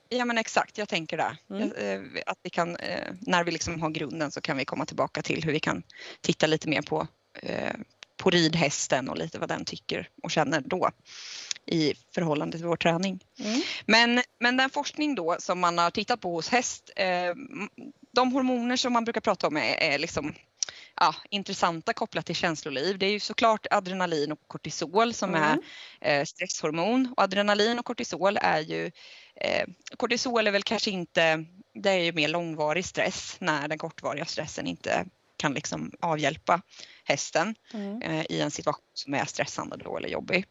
[0.09, 1.37] ja men exakt, jag tänker det.
[1.51, 1.73] Mm.
[1.73, 2.77] Eh, att vi kan,
[3.21, 5.83] när vi liksom har grunden så kan vi komma tillbaka till hur vi kan
[6.21, 7.07] titta lite mer på,
[8.17, 10.91] på ridhästen och lite vad den tycker och känner då
[11.67, 13.25] i förhållande till vår träning.
[13.39, 13.61] Mm.
[13.87, 16.91] Men, men den forskning då som man har tittat på hos häst,
[18.13, 20.35] de hormoner som man brukar prata om är, är liksom
[21.01, 22.99] ja, intressanta kopplat till känsloliv.
[22.99, 25.59] Det är ju såklart adrenalin och kortisol som mm.
[26.01, 28.91] är eh, stresshormon och adrenalin och kortisol är ju
[29.37, 31.45] eh, kortisol är väl kanske inte,
[31.83, 35.07] det är ju mer långvarig stress när den kortvariga stressen inte
[35.41, 36.63] kan liksom avhjälpa
[37.05, 38.03] hästen mm.
[38.03, 40.45] eh, i en situation som är stressande då eller jobbig.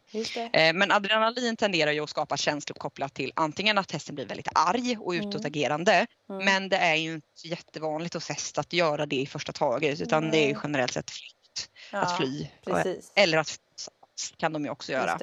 [0.52, 4.48] Eh, men adrenalin tenderar ju att skapa känslor kopplat till antingen att hästen blir väldigt
[4.54, 5.28] arg och mm.
[5.28, 6.44] utåtagerande mm.
[6.44, 10.30] men det är ju inte jättevanligt hos häst att göra det i första taget utan
[10.30, 13.12] det är ju generellt sett flykt, ja, att fly precis.
[13.14, 13.58] eller att
[14.36, 15.18] kan de ju också göra.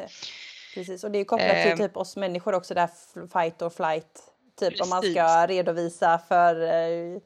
[0.73, 1.77] Precis och det är kopplat till eh.
[1.77, 2.89] typ oss människor också där
[3.33, 4.81] fight or flight Typ Precis.
[4.81, 7.19] om man ska redovisa för eh,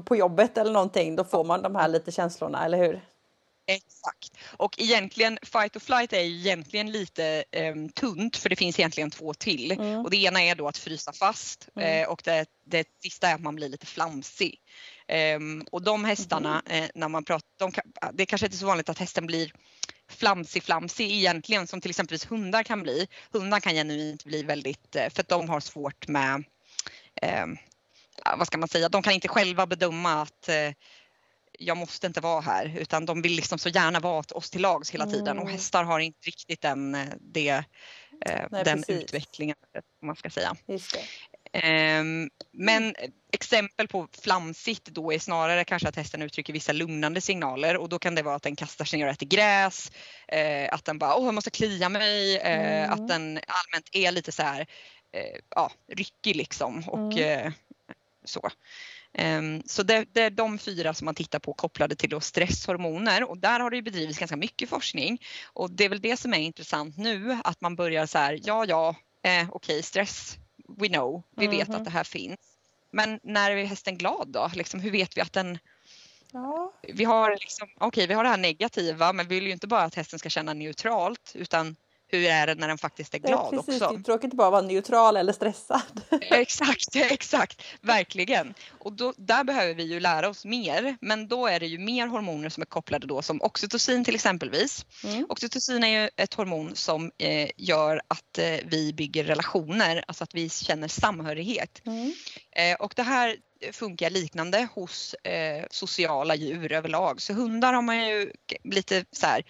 [0.00, 3.00] för på jobbet eller någonting, då får man de här lite känslorna, eller hur?
[3.66, 4.36] Exakt.
[4.56, 9.34] Och egentligen fight or flight är egentligen lite eh, tunt för det finns egentligen två
[9.34, 9.72] till.
[9.72, 10.00] Mm.
[10.00, 12.02] Och det ena är då att frysa fast mm.
[12.02, 14.60] eh, och det, det sista är att man blir lite flamsig.
[15.08, 15.38] Eh,
[15.70, 16.90] och de hästarna, mm.
[16.94, 17.72] när man pratar, de,
[18.12, 19.52] det är kanske inte så vanligt att hästen blir
[20.08, 23.08] flamsig flamsig egentligen som till exempel hundar kan bli.
[23.32, 26.44] Hundar kan genuint bli väldigt, eh, för att de har svårt med
[27.22, 27.56] ehm,
[28.36, 30.72] vad ska man säga, de kan inte själva bedöma att eh,
[31.58, 34.90] jag måste inte vara här utan de vill liksom så gärna vara oss till lags
[34.90, 35.42] hela tiden mm.
[35.42, 37.48] och hästar har inte riktigt den, eh, det,
[38.26, 39.56] eh, Nej, den utvecklingen
[40.02, 40.56] om man ska säga.
[41.52, 42.04] Eh,
[42.52, 42.94] men
[43.32, 47.98] exempel på flamsigt då är snarare kanske att hästen uttrycker vissa lugnande signaler och då
[47.98, 49.92] kan det vara att den kastar sig ner och äter gräs,
[50.28, 52.90] eh, att den bara åh jag måste klia mig, eh, mm.
[52.90, 54.66] att den allmänt är lite så här
[55.50, 57.52] ja, ryckig liksom och mm
[58.28, 58.50] så.
[59.12, 63.38] Ehm, så det, det, är de fyra som man tittar på kopplade till stresshormoner och
[63.38, 66.96] där har det bedrivits ganska mycket forskning och det är väl det som är intressant
[66.96, 68.88] nu att man börjar så här, ja ja,
[69.22, 70.36] eh, okej okay, stress,
[70.68, 71.58] we know, vi mm -hmm.
[71.58, 71.84] vet att mhm.
[71.84, 72.38] det här finns.
[72.90, 74.50] Men när är hästen glad då?
[74.54, 75.58] Liksom, hur vet vi att den
[76.32, 76.72] Ja.
[76.82, 79.82] Vi har liksom, okay, vi har det här negativa men vi vill ju inte bara
[79.82, 81.76] att hästen ska känna neutralt utan
[82.08, 83.94] hur är det när den faktiskt är glad ja, precis, också.
[83.94, 86.00] Det är tråkigt att bara vara neutral eller stressad.
[86.20, 88.54] exakt, exakt, verkligen.
[88.78, 90.96] Och då, där behöver vi ju lära oss mer.
[91.00, 94.86] Men då är det ju mer hormoner som är kopplade då som oxytocin till exempelvis.
[95.04, 95.26] Mm.
[95.28, 100.34] Oxytocin är ju ett hormon som eh, gör att eh, vi bygger relationer, alltså att
[100.34, 101.82] vi känner samhörighet.
[101.86, 102.12] Mm.
[102.52, 103.36] Eh, och det här
[103.72, 107.22] funkar liknande hos eh, sociala djur överlag.
[107.22, 108.32] Så hundar har man ju
[108.64, 109.42] lite så här,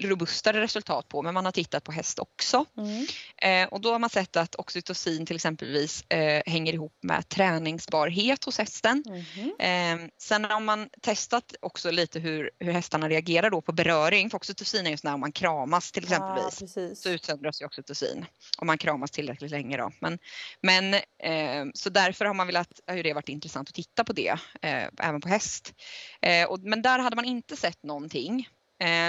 [0.00, 2.64] robustare resultat på men man har tittat på häst också.
[2.76, 3.06] Mm.
[3.36, 8.44] Eh, och då har man sett att oxytocin till exempelvis eh, hänger ihop med träningsbarhet
[8.44, 9.04] hos hästen.
[9.06, 10.02] Mm.
[10.02, 14.30] Eh, sen har man testat också lite hur, hur hästarna reagerar då på beröring.
[14.30, 16.76] För oxytocin är just när man kramas till exempelvis.
[16.76, 18.26] Ja, så utsöndras ju oxytocin
[18.58, 19.76] om man kramas tillräckligt länge.
[19.76, 19.92] Då.
[20.00, 20.18] Men,
[20.62, 24.12] men, eh, så därför har man velat, har ju det varit intressant att titta på
[24.12, 25.74] det eh, även på häst.
[26.22, 28.48] Eh, och, men där hade man inte sett någonting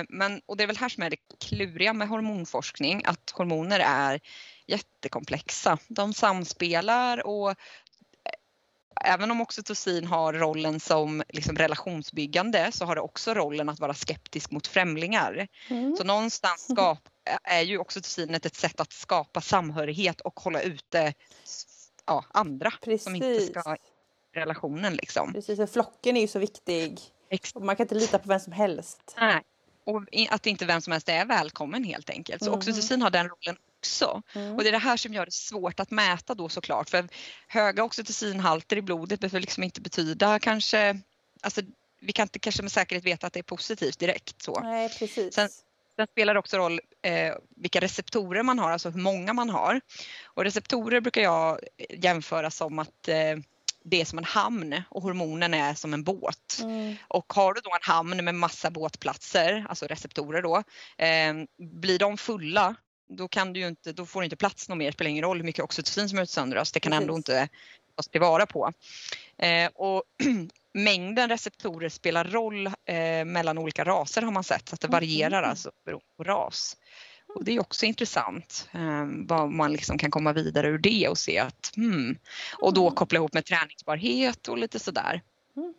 [0.10, 4.19] men, och det är väl här som är det kluriga med hormonforskning, att hormoner är
[4.67, 5.77] jättekomplexa.
[5.88, 7.55] De samspelar och
[9.03, 13.93] även om oxytocin har rollen som liksom relationsbyggande så har det också rollen att vara
[13.93, 15.47] skeptisk mot främlingar.
[15.69, 15.95] Mm.
[15.95, 17.10] Så någonstans skap,
[17.43, 21.13] är ju oxytocinet ett sätt att skapa samhörighet och hålla ute
[22.05, 23.03] ja, andra Precis.
[23.03, 24.95] som inte ska i relationen.
[24.95, 25.34] Liksom.
[25.34, 26.99] Precis, för flocken är ju så viktig.
[27.55, 29.15] Och man kan inte lita på vem som helst.
[29.17, 29.41] Nej,
[29.84, 32.44] och att inte vem som helst är välkommen helt enkelt.
[32.44, 32.60] Så mm.
[32.60, 34.22] oxytocin har den rollen också.
[34.36, 34.56] Mm.
[34.56, 36.89] Och det är det här som gör det svårt att mäta då såklart.
[36.89, 37.08] För
[37.48, 41.00] höga oxytocinhalter i blodet behöver liksom inte betyda kanske,
[41.41, 41.62] alltså
[42.00, 44.41] vi kan inte kanske med säkerhet veta att det är positivt direkt.
[44.41, 44.60] Så.
[44.60, 45.34] Nej, precis.
[45.34, 45.50] Sen,
[45.96, 49.82] sen spelar det också roll eh, vilka receptorer man har, alltså hur många man har.
[50.24, 53.38] Och receptorer brukar jag jämföra som att eh,
[53.84, 56.60] det är som en hamn och hormonen är som en båt.
[56.62, 56.96] Mm.
[57.08, 60.63] Och har du då en hamn med massa båtplatser, alltså receptorer då,
[61.06, 62.76] eh, blir de fulla
[63.17, 65.24] då, kan du ju inte, då får du inte plats något mer, det spelar ingen
[65.24, 67.02] roll hur mycket oxytocin som utsöndras, det kan Precis.
[67.02, 67.50] ändå inte
[67.96, 68.72] tas tillvara på.
[69.38, 70.04] Eh, och
[70.74, 75.38] mängden receptorer spelar roll eh, mellan olika raser har man sett, så att det varierar
[75.38, 75.50] mm.
[75.50, 76.78] alltså beroende på ras.
[77.36, 81.17] Och det är också intressant eh, vad man liksom kan komma vidare ur det och
[81.17, 82.17] se att hmm,
[82.58, 82.96] och då mm.
[82.96, 85.22] koppla ihop med träningsbarhet och lite sådär.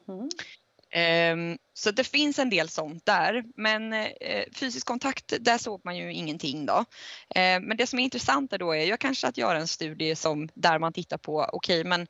[0.08, 0.28] Mm.
[1.74, 3.44] Så det finns en del sånt där.
[3.56, 6.84] Men eh, fysisk kontakt, där såg man ju ingenting då.
[7.34, 10.48] Ehm, men det som är intressant då är ju kanske att göra en studie som,
[10.54, 12.06] där man tittar på, okej okay, men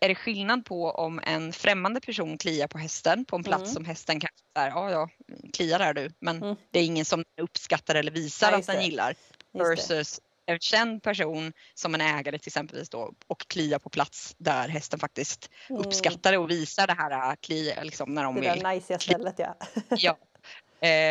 [0.00, 3.74] är det skillnad på om en främmande person kliar på hästen på en plats mm.
[3.74, 5.08] som hästen kanske är, ja ja,
[5.52, 6.56] kliar där du, men mm.
[6.70, 9.14] det är ingen som uppskattar eller visar ja, att den gillar.
[9.52, 14.68] Versus en känd person som en ägare till exempelvis då och klia på plats där
[14.68, 15.82] hästen faktiskt mm.
[15.82, 18.50] uppskattar det och visar det här äh, klia liksom när de det vill.
[18.50, 19.56] Det där najsiga stället ja.
[19.96, 20.16] ja.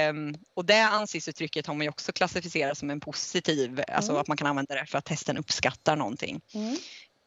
[0.09, 3.95] Um, och det ansiktsuttrycket har man ju också klassificerat som en positiv, alltså mm.
[3.95, 6.41] alltså att man kan använda det för att hästen uppskattar någonting.
[6.53, 6.77] Mm.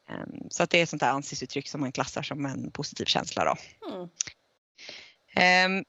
[0.09, 3.05] Um, så att det är ett sånt där ansiktsuttryck som man klassar som en positiv
[3.05, 3.55] känsla då.
[5.41, 5.85] Um,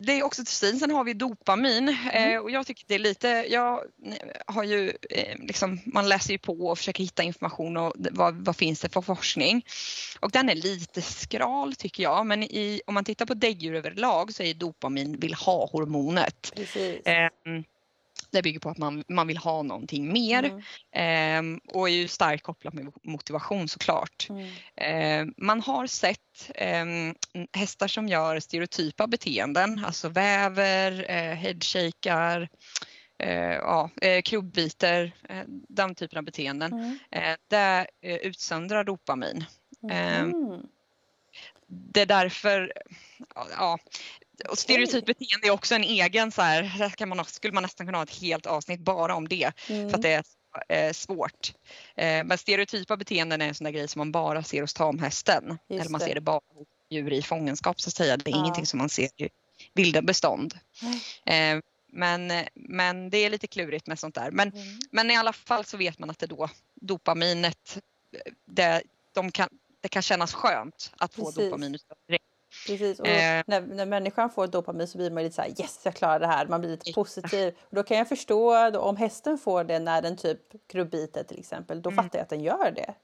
[0.00, 2.32] det är oxytocin, sen har vi dopamin mm.
[2.32, 3.82] eh, och jag tycker det är lite, jag
[4.46, 8.56] har ju eh, liksom, man läser ju på och försöker hitta information och vad, vad
[8.56, 9.66] finns det för forskning.
[10.20, 14.34] Och den är lite skral tycker jag men i, om man tittar på däggdjur överlag
[14.34, 16.52] så är dopamin vill ha-hormonet.
[18.32, 20.60] Det bygger på att man, man vill ha någonting mer
[20.92, 21.54] mm.
[21.54, 24.28] eh, och är ju starkt kopplat med motivation såklart.
[24.30, 24.50] Mm.
[24.76, 26.84] Eh, man har sett eh,
[27.52, 32.48] hästar som gör stereotypa beteenden, alltså väver, eh, headshakar,
[33.18, 36.72] eh, ja, eh, krubbiter, eh, den typen av beteenden.
[36.72, 36.98] Mm.
[37.48, 39.44] Det utsöndrar dopamin.
[39.90, 40.62] Mm.
[41.66, 42.72] Det är därför,
[43.34, 43.78] ja,
[44.48, 47.98] och stereotypt beteende är också en egen så här, kan man, skulle man nästan kunna
[47.98, 49.90] ha ett helt avsnitt bara om det mm.
[49.90, 50.24] för att det är
[50.68, 51.52] eh, svårt.
[51.96, 55.58] Eh, men stereotypa beteenden är en sån där grej som man bara ser hos tamhästen.
[55.68, 56.04] Just eller man det.
[56.04, 58.16] ser det bara hos djur i fångenskap så att säga.
[58.16, 58.38] Det är ja.
[58.38, 59.28] ingenting som man ser i
[59.74, 60.54] vilda bestånd.
[60.82, 61.58] Mm.
[61.58, 64.30] Eh, men, men det är lite klurigt med sånt där.
[64.30, 64.78] Men, mm.
[64.90, 67.78] men i alla fall så vet man att det då dopaminet,
[68.46, 68.82] det,
[69.14, 69.48] de kan,
[69.80, 71.44] det kan kännas skönt att få Precis.
[71.44, 72.24] dopamin direkt
[72.66, 73.42] Precis, och eh.
[73.46, 76.26] när, när människan får dopamin så blir man lite så här yes jag klarar det
[76.26, 77.54] här, man blir lite positiv.
[77.60, 81.38] Och då kan jag förstå då, om hästen får det när den typ krubbiter till
[81.38, 82.04] exempel, då mm.
[82.04, 82.94] fattar jag att den gör det.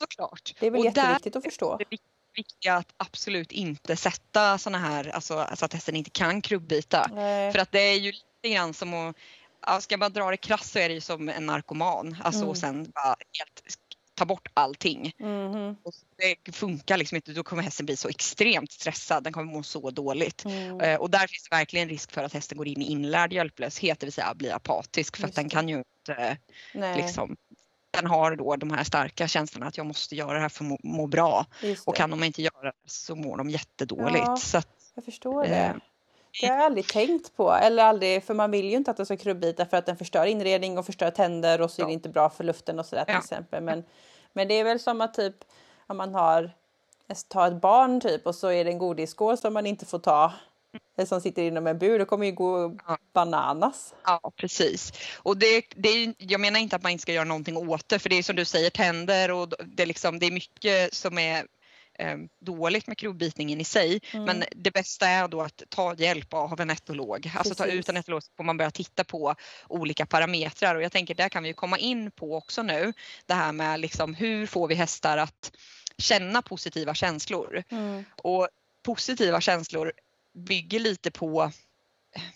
[0.00, 0.54] Såklart.
[0.60, 1.78] Det är väl och jätteviktigt att förstå.
[2.34, 7.10] Viktiga att absolut inte sätta sådana här, alltså, alltså att hästen inte kan krubbita.
[7.14, 7.52] Nej.
[7.52, 9.14] För att det är ju lite grann som
[9.60, 12.16] att ska bara dra det krasst så är det ju som en narkoman.
[12.22, 12.50] Alltså mm.
[12.50, 13.62] och sen bara helt
[14.14, 15.12] ta bort allting.
[15.20, 15.76] Mm.
[15.82, 19.62] Och det funkar liksom inte, då kommer hästen bli så extremt stressad, den kommer må
[19.62, 20.44] så dåligt.
[20.44, 20.80] Mm.
[20.80, 24.00] Eh, och där finns det verkligen risk för att hästen går in i inlärd hjälplöshet,
[24.00, 26.36] det vill säga blir apatisk för att den kan ju inte
[26.96, 27.36] liksom
[27.90, 30.68] den har då de här starka känslorna att jag måste göra det här för att
[30.68, 31.46] må, må bra.
[31.86, 34.24] Och kan de inte göra det så mår de jättedåligt.
[34.26, 35.80] Ja, så att, jag förstår det.
[36.40, 37.52] Det har jag aldrig tänkt på.
[37.52, 40.24] Eller aldrig, för man vill ju inte att den ska krubbita för att den förstör
[40.24, 43.14] inredning och förstör tänder och så är det inte bra för luften och sådär till
[43.14, 43.20] ja.
[43.20, 43.62] exempel.
[43.62, 43.84] Men,
[44.32, 45.36] men det är väl som att typ
[45.86, 46.50] om man har
[47.28, 50.32] ta ett barn typ och så är det en godisskål som man inte får ta
[51.06, 52.98] som sitter inom en bur, då kommer ju gå ja.
[53.12, 53.94] bananas.
[54.04, 54.92] Ja precis.
[55.16, 57.98] Och det, det är, jag menar inte att man inte ska göra någonting åt det
[57.98, 61.46] för det är som du säger tänder och det, liksom, det är mycket som är
[62.40, 64.00] dåligt med krubbitningen i sig.
[64.12, 64.24] Mm.
[64.24, 67.32] Men det bästa är då att ta hjälp av en etolog.
[67.36, 69.34] Alltså ta ut en etolog så får man börja titta på
[69.68, 72.92] olika parametrar och jag tänker där kan vi komma in på också nu
[73.26, 75.52] det här med liksom hur får vi hästar att
[75.98, 77.62] känna positiva känslor.
[77.68, 78.04] Mm.
[78.16, 78.48] Och
[78.82, 79.92] positiva känslor
[80.34, 81.52] bygger lite på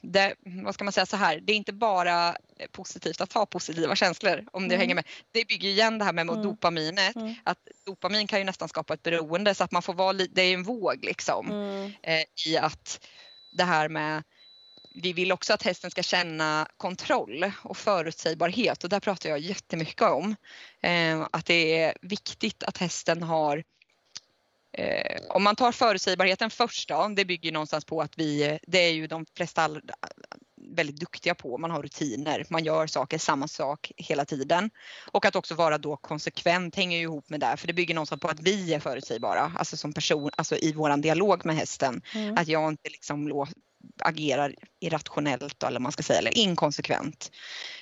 [0.01, 2.37] det, vad ska man säga så här, det är inte bara
[2.73, 4.69] positivt att ha positiva känslor om mm.
[4.69, 5.05] du hänger med.
[5.33, 6.43] Det bygger igen det här med mm.
[6.43, 7.17] dopaminet.
[7.17, 7.35] Mm.
[7.45, 10.55] Att dopamin kan ju nästan skapa ett beroende så att man får vara det är
[10.55, 11.93] en våg liksom mm.
[12.03, 13.07] eh, i att
[13.53, 14.23] det här med
[15.03, 20.03] vi vill också att hästen ska känna kontroll och förutsägbarhet och där pratar jag jättemycket
[20.03, 20.37] om.
[20.81, 23.62] Eh, att det är viktigt att hästen har
[24.77, 28.93] Eh, om man tar förutsägbarheten först då, det bygger någonstans på att vi, det är
[28.93, 29.71] ju de flesta
[30.57, 34.71] väldigt duktiga på, man har rutiner, man gör saker, samma sak hela tiden.
[35.12, 38.21] Och att också vara då konsekvent hänger ju ihop med det, för det bygger någonstans
[38.21, 42.03] på att vi är förutsägbara, alltså som person, alltså i våran dialog med hästen.
[42.15, 42.37] Mm.
[42.37, 43.47] Att jag inte liksom
[43.99, 47.31] agerar irrationellt eller man ska säga, eller inkonsekvent.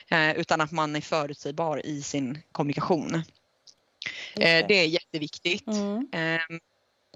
[0.09, 3.23] Eh, utan att man är förutsägbar i sin kommunikation.
[4.37, 4.59] Det.
[4.59, 4.75] Eh, det.
[4.75, 5.67] är jätteviktigt.
[5.67, 6.09] Mm.
[6.13, 6.59] Eh,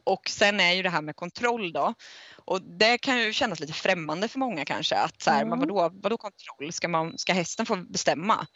[0.09, 1.95] och sen är ju det här med kontroll då.
[2.35, 5.49] Och det kan ju kännas lite främmande för många kanske att så här, mm.
[5.49, 6.73] men vadå, vadå kontroll?
[6.73, 8.47] Ska, man, ska hästen få bestämma?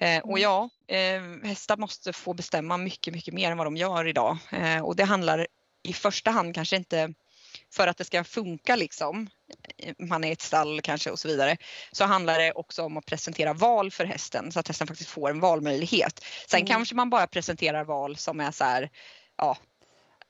[0.00, 0.42] Eh, och mm.
[0.42, 4.38] ja, eh, hästar måste få bestämma mycket, mycket mer än vad de gör idag.
[4.52, 5.46] Eh, och det handlar
[5.82, 7.14] i första hand kanske inte
[7.74, 9.28] för att det ska funka liksom,
[9.98, 11.56] man är i ett stall kanske och så vidare,
[11.92, 15.30] så handlar det också om att presentera val för hästen så att hästen faktiskt får
[15.30, 16.24] en valmöjlighet.
[16.46, 16.66] Sen mm.
[16.66, 18.90] kanske man bara presenterar val som är så här,
[19.36, 19.56] ja,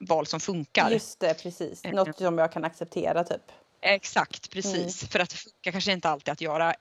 [0.00, 0.90] val som funkar.
[0.90, 1.84] Just det, precis.
[1.84, 3.42] Eh, Något som jag kan acceptera typ.
[3.80, 5.02] Exakt, precis.
[5.02, 5.10] Mm.
[5.10, 6.76] För att det funkar kanske inte alltid att göra eh,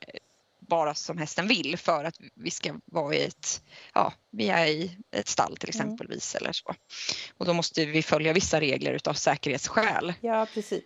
[0.60, 4.97] bara som hästen vill för att vi ska vara i ett, ja, vi är i
[5.12, 5.82] ett stall till mm.
[5.82, 6.43] exempelvis mm.
[6.43, 6.75] eller så.
[7.38, 10.13] Och då måste vi följa vissa regler utav säkerhetsskäl.
[10.21, 10.84] Ja, precis.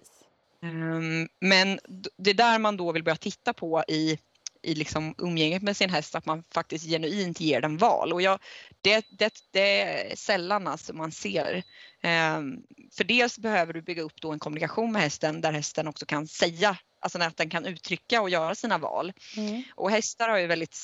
[0.63, 1.79] Um, men
[2.17, 4.19] det är där man då vill börja titta på i
[4.63, 8.13] i liksom umgänget med sin häst att man faktiskt genuint ger den val.
[8.13, 8.39] Och jag,
[8.81, 11.63] det, det, det är sällan alltså man ser.
[12.03, 16.05] Um, för dels behöver du bygga upp då en kommunikation med hästen där hästen också
[16.05, 19.13] kan säga, alltså att den kan uttrycka och göra sina val.
[19.37, 19.63] Mm.
[19.75, 20.77] Och hästar har ju väldigt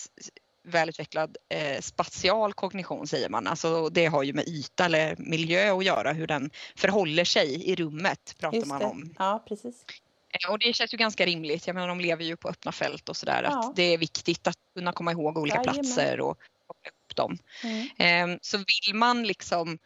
[0.67, 3.47] välutvecklad eh, spatial kognition säger man.
[3.47, 7.75] Alltså det har ju med yta eller miljö att göra, hur den förhåller sig i
[7.75, 9.15] rummet pratar man om.
[9.19, 9.85] Ja, precis.
[10.43, 11.67] Eh, och det känns ju ganska rimligt.
[11.67, 13.43] Jag menar de lever ju på öppna fält och sådär.
[13.43, 13.59] Ja.
[13.59, 15.75] Att det är viktigt att kunna komma ihåg olika Jajamän.
[15.75, 17.37] platser och koppla upp dem.
[17.63, 17.87] Mm.
[17.97, 19.77] Ehm, så vill man liksom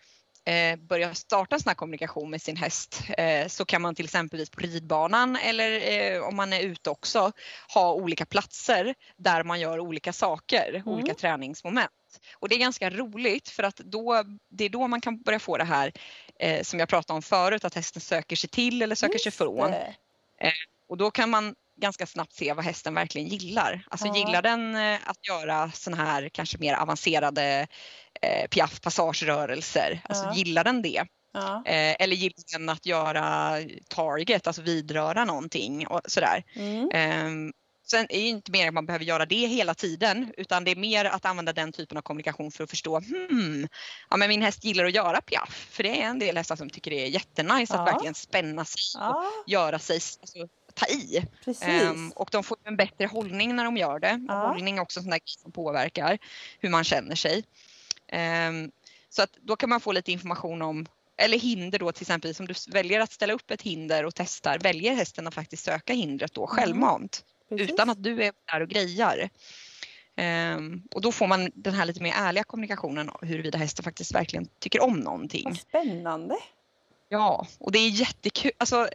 [0.46, 4.06] eh, börja starta en sån här kommunikation med sin häst eh, så kan man till
[4.06, 7.32] exempel på ridbanan eller om man är ute också
[7.74, 10.88] ha olika platser där man gör olika saker, mm.
[10.88, 11.92] olika träningsmoment.
[12.36, 15.58] Och det är ganska roligt för att då, det är då man kan börja få
[15.58, 15.92] det här
[16.40, 19.32] eh, som jag pratade om förut, att hästen söker sig till eller söker Just sig
[19.32, 19.72] från.
[19.72, 19.96] Det.
[20.42, 20.52] Eh,
[20.88, 23.84] och då kan man ganska snabbt se vad hästen verkligen gillar.
[23.90, 24.16] Alltså ja.
[24.16, 27.68] gillar den eh, att göra sådana här kanske mer avancerade
[28.22, 30.34] eh, piaff passagerörelser, alltså ja.
[30.36, 31.06] gillar den det?
[31.34, 31.64] Ja.
[31.66, 36.44] Eh, eller gillar den att göra target, alltså vidröra någonting och sådär.
[36.56, 36.90] Mm.
[36.92, 37.52] Eh,
[37.92, 40.76] sen är det inte mer att man behöver göra det hela tiden utan det är
[40.76, 43.68] mer att använda den typen av kommunikation för att förstå, hmm,
[44.10, 45.68] ja men min häst gillar att göra piaff.
[45.72, 47.80] För det är en del hästar som tycker det är jättenice ja.
[47.80, 49.10] att verkligen spänna sig ja.
[49.10, 51.26] och göra sig, alltså, ta i.
[51.90, 54.26] Um, och de får en bättre hållning när de gör det.
[54.28, 54.48] Ja.
[54.48, 56.18] Hållning är också en sån där som påverkar
[56.60, 57.44] hur man känner sig.
[58.50, 58.72] Um,
[59.10, 60.86] så att då kan man få lite information om
[61.18, 64.60] eller hinder då till exempel, som du väljer att ställa upp ett hinder och testar,
[64.60, 66.56] väljer hästen att faktiskt söka hindret då mm.
[66.56, 67.26] självmant.
[67.58, 67.74] Precis.
[67.74, 69.30] utan att du är där och grejar.
[70.56, 74.48] Um, och då får man den här lite mer ärliga kommunikationen huruvida hästen faktiskt verkligen
[74.60, 75.44] tycker om någonting.
[75.44, 76.36] Vad spännande!
[77.10, 78.52] Ja, och det är jättekul.
[78.58, 78.90] Alltså,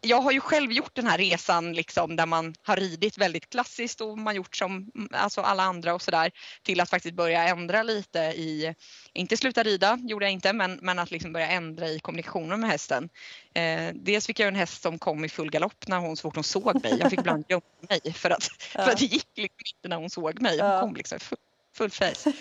[0.00, 4.00] jag har ju själv gjort den här resan liksom där man har ridit väldigt klassiskt
[4.00, 6.30] och man gjort som alltså alla andra och sådär
[6.62, 8.74] till att faktiskt börja ändra lite i,
[9.12, 12.70] inte sluta rida gjorde jag inte, men, men att liksom börja ändra i kommunikationen med
[12.70, 13.08] hästen.
[13.54, 16.34] Eh, dels fick jag en häst som kom i full galopp när hon så fort
[16.34, 16.96] hon såg mig.
[17.00, 18.84] Jag fick ibland gömma mig för att, ja.
[18.84, 20.60] för att det gick liksom inte när hon såg mig.
[20.60, 21.38] Hon kom liksom full,
[21.76, 22.32] full face.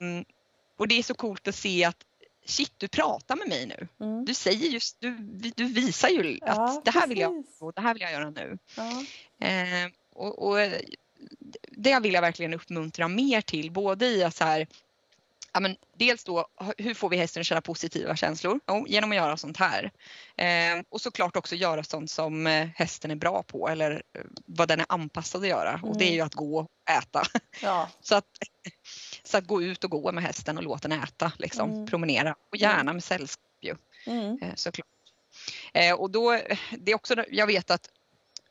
[0.00, 0.24] um,
[0.78, 1.96] och det är så coolt att se att
[2.44, 3.88] shit du pratar med mig nu.
[4.00, 4.24] Mm.
[4.24, 5.16] Du säger just, du,
[5.56, 8.30] du visar ju att ja, det här vill jag och det här vill jag göra
[8.30, 8.58] nu.
[8.76, 9.04] Ja.
[9.46, 10.56] Eh, och, och,
[11.68, 14.66] det vill jag verkligen uppmuntra mer till, både i att så här,
[15.52, 16.46] ja, men dels då,
[16.78, 18.60] hur får vi hästen att känna positiva känslor?
[18.68, 19.92] Jo, genom att göra sånt här.
[20.36, 24.68] Eh, och såklart också göra sånt som eh, hästen är bra på eller eh, vad
[24.68, 25.72] den är anpassad att göra.
[25.72, 25.84] Mm.
[25.84, 26.26] Och det är ju mm.
[26.26, 27.22] att gå och äta.
[27.62, 27.88] Ja.
[28.00, 28.26] så, att,
[29.24, 31.86] så att gå ut och gå med hästen och låta den äta, liksom, mm.
[31.86, 32.34] promenera.
[32.50, 32.94] Och gärna mm.
[32.94, 33.76] med sällskap ju,
[34.06, 34.38] mm.
[34.42, 34.86] eh, såklart.
[35.74, 36.38] Eh, och då,
[36.78, 37.90] det är också, jag vet att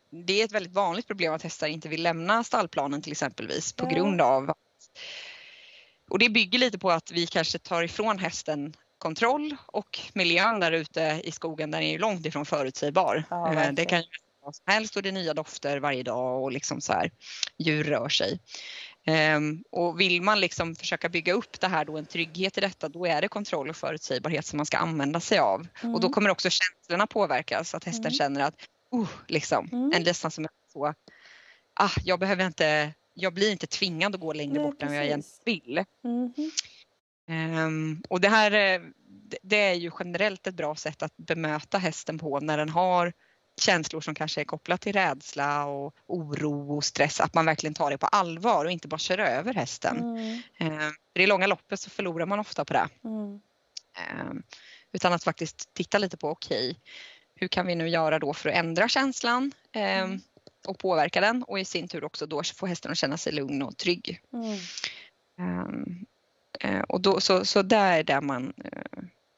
[0.09, 3.85] det är ett väldigt vanligt problem att hästar inte vill lämna stallplanen till exempelvis på
[3.85, 4.53] grund av
[6.09, 10.71] och det bygger lite på att vi kanske tar ifrån hästen kontroll och miljön där
[10.71, 13.23] ute i skogen den är ju långt ifrån förutsägbar.
[13.29, 14.05] Ja, eh, det kan ju
[14.43, 17.11] vad som helst och det är nya dofter varje dag och liksom så här,
[17.57, 18.39] djur rör sig.
[19.07, 22.89] Um, och vill man liksom försöka bygga upp det här då, en trygghet i detta,
[22.89, 25.67] då är det kontroll och förutsägbarhet som man ska använda sig av.
[25.83, 25.95] Mm.
[25.95, 28.13] Och då kommer också känslorna påverkas, att hästen mm.
[28.13, 28.55] känner att,
[28.95, 29.91] uh, liksom, mm.
[29.95, 30.93] en nästan som så,
[31.73, 34.91] ah, jag behöver inte, jag blir inte tvingad att gå längre Nej, bort precis.
[34.91, 35.85] än jag egentligen vill.
[37.29, 38.81] Um, och det här, eh,
[39.41, 43.13] det är ju generellt ett bra sätt att bemöta hästen på när den har
[43.61, 47.91] känslor som kanske är kopplat till rädsla och oro och stress, att man verkligen tar
[47.91, 49.97] det på allvar och inte bara kör över hästen.
[49.97, 50.41] Mm.
[50.57, 52.89] Eh, I det långa loppet så förlorar man ofta på det.
[53.03, 53.41] Mm.
[53.97, 54.33] Eh,
[54.91, 56.81] utan att faktiskt titta lite på, okej, okay,
[57.35, 60.21] hur kan vi nu göra då för att ändra känslan eh, mm.
[60.67, 63.61] och påverka den och i sin tur också då få hästen att känna sig lugn
[63.61, 64.21] och trygg.
[64.33, 66.05] Mm.
[66.87, 68.53] Och då, så, så där är det man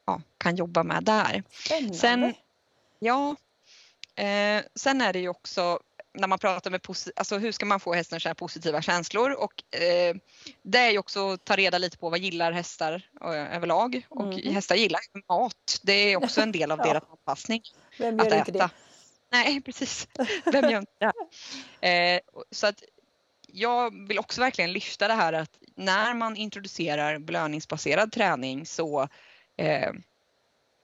[0.06, 1.42] ja, kan jobba med där.
[1.50, 1.94] Spännande.
[1.94, 2.34] Sen,
[2.98, 3.36] ja,
[4.16, 5.80] Eh, sen är det ju också
[6.14, 6.80] när man pratar med
[7.16, 10.16] alltså hur ska man få hästen att känna positiva känslor och eh,
[10.62, 14.32] det är ju också att ta reda lite på vad gillar hästar eh, överlag och
[14.32, 14.54] mm.
[14.54, 15.80] hästar gillar mat.
[15.82, 16.84] Det är också en del av ja.
[16.84, 17.62] deras anpassning.
[17.98, 18.58] Vem gör att inte äta.
[18.58, 18.70] det?
[19.32, 20.08] Nej precis,
[20.44, 21.12] vem gör inte
[21.80, 21.88] det?
[21.88, 22.82] Eh, så att
[23.46, 29.08] jag vill också verkligen lyfta det här att när man introducerar belöningsbaserad träning så
[29.56, 29.92] eh,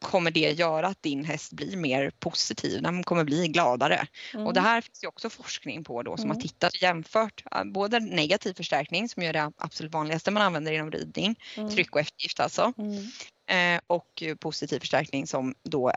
[0.00, 4.06] kommer det göra att din häst blir mer positiv, den kommer bli gladare.
[4.34, 4.46] Mm.
[4.46, 6.36] Och det här finns ju också forskning på då som mm.
[6.36, 10.90] har tittat och jämfört både negativ förstärkning som är det absolut vanligaste man använder inom
[10.90, 11.70] ridning, mm.
[11.70, 12.72] tryck och eftergift alltså.
[12.78, 13.06] Mm.
[13.50, 15.92] Eh, och positiv förstärkning som då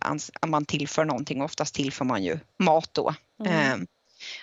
[0.47, 3.15] man tillför någonting, oftast tillför man ju mat då.
[3.45, 3.75] Eh,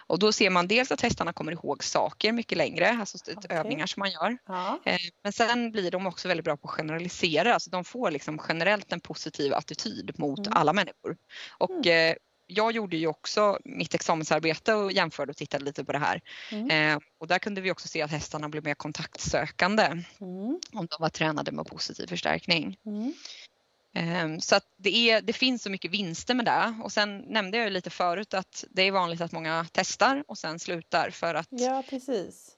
[0.07, 3.57] och då ser man dels att hästarna kommer ihåg saker mycket längre, alltså okay.
[3.59, 4.39] övningar som man gör.
[4.47, 4.81] Ja.
[4.85, 8.41] Eh, men sen blir de också väldigt bra på att generalisera, alltså de får liksom
[8.49, 10.53] generellt en positiv attityd mot mm.
[10.57, 11.16] alla människor.
[11.59, 12.11] Och mm.
[12.11, 12.16] Eh,
[12.51, 16.20] jag gjorde ju också mitt examensarbete och jämförde och tittade lite på det här.
[16.53, 16.95] Mm.
[16.95, 20.05] Eh, och där kunde vi också se att hästarna blev mer kontaktsökande mm.
[20.72, 22.76] om de var tränade med positiv förstärkning.
[23.95, 26.74] Ehm, så att det, är, det finns så mycket vinster med det.
[26.82, 30.38] Och sen nämnde jag ju lite förut att det är vanligt att många testar och
[30.38, 31.49] sen slutar för att...
[31.51, 32.51] Ja, precis.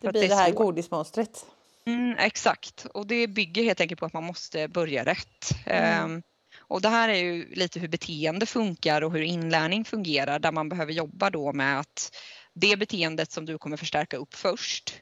[0.00, 1.46] Det blir det, det här godismonstret.
[1.86, 5.50] Mm, exakt, och det bygger helt enkelt på att man måste börja rätt.
[5.66, 6.04] Mm.
[6.04, 6.22] Um,
[6.58, 10.68] och det här är ju lite hur beteende funkar och hur inlärning fungerar där man
[10.68, 12.16] behöver jobba då med att
[12.54, 15.00] det beteendet som du kommer förstärka upp först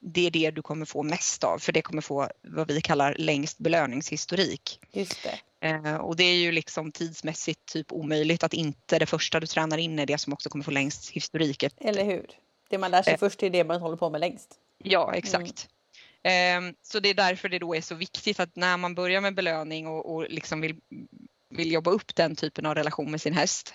[0.00, 3.14] det är det du kommer få mest av för det kommer få vad vi kallar
[3.18, 4.80] längst belöningshistorik.
[4.92, 5.38] Just det.
[5.62, 9.78] Eh, och det är ju liksom tidsmässigt typ omöjligt att inte det första du tränar
[9.78, 11.64] in är det som också kommer få längst historik.
[11.80, 12.26] Eller hur?
[12.70, 13.18] Det man lär sig eh.
[13.18, 14.54] först är det man håller på med längst.
[14.78, 15.68] Ja, exakt.
[16.22, 16.74] Mm.
[16.82, 19.86] Så det är därför det då är så viktigt att när man börjar med belöning
[19.86, 20.76] och, och liksom vill,
[21.50, 23.74] vill jobba upp den typen av relation med sin häst,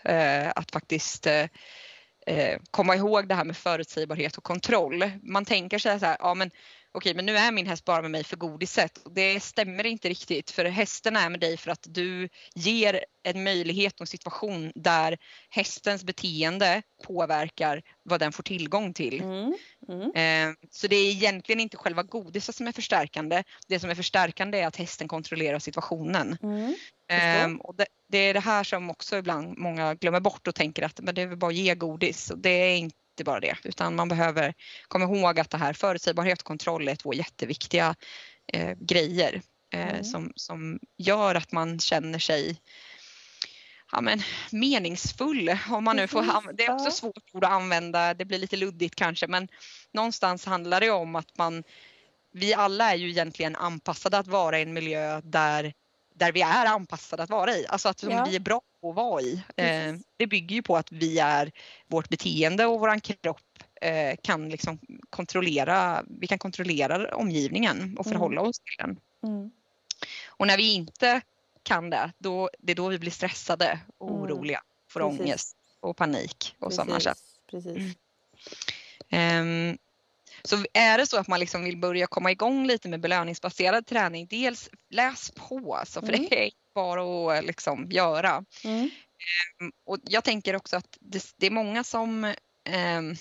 [0.56, 1.46] att faktiskt eh,
[2.28, 5.12] Eh, komma ihåg det här med förutsägbarhet och kontroll.
[5.24, 6.52] Man tänker sig så här, ja men
[6.98, 9.00] okej men nu är min häst bara med mig för godiset.
[9.16, 13.94] Det stämmer inte riktigt för hästen är med dig för att du ger en möjlighet
[13.94, 15.18] och en situation där
[15.50, 19.22] hästens beteende påverkar vad den får tillgång till.
[19.22, 19.58] Mm.
[19.90, 20.50] Mm.
[20.50, 23.44] Eh, så det är egentligen inte själva godiset som är förstärkande.
[23.68, 26.38] Det som är förstärkande är att hästen kontrollerar situationen.
[26.44, 26.76] Mm.
[27.46, 30.84] Um, och det, det, är det här som också ibland många glömmer bort och tänker
[30.84, 32.32] att men det är väl bara att ge godis.
[32.32, 34.54] Och det är inte bara det utan man behöver
[34.88, 37.96] komma ihåg att det här förutsägbarhet och kontroll är två jätteviktiga
[38.54, 39.42] eh, grejer
[39.74, 40.04] eh, mm.
[40.04, 42.62] som, som gör att man känner sig
[43.92, 45.58] ja, men, meningsfull.
[45.70, 48.96] Om man nu får, det är också svårt ord att använda, det blir lite luddigt
[48.96, 49.48] kanske men
[49.92, 51.64] någonstans handlar det om att man
[52.34, 55.74] vi alla är ju egentligen anpassade att vara i en miljö där
[56.18, 58.26] där vi är anpassade att vara i, alltså att ja.
[58.30, 59.44] vi är bra på att vara i.
[59.56, 61.52] Eh, det bygger ju på att vi är
[61.88, 68.14] vårt beteende och våran kropp eh, kan liksom kontrollera, vi kan kontrollera omgivningen och mm.
[68.14, 68.50] förhålla mm.
[68.50, 69.00] oss till den.
[69.24, 69.52] Mm.
[70.28, 71.22] Och när vi inte
[71.64, 74.22] kan det, då, det är då vi blir stressade och mm.
[74.22, 75.20] oroliga, får Precis.
[75.20, 77.22] ångest och panik och sådana saker.
[77.52, 77.96] Precis.
[79.12, 79.78] Um,
[80.44, 84.28] så är det så att man liksom vill börja komma igång lite med belöningsbaserad träning,
[84.30, 86.28] dels läs på, alltså, för mm.
[86.30, 88.46] det är bara att liksom göra.
[88.64, 88.90] Mm.
[89.62, 92.34] Um, och jag tänker också att det, det är många som
[92.98, 93.16] um,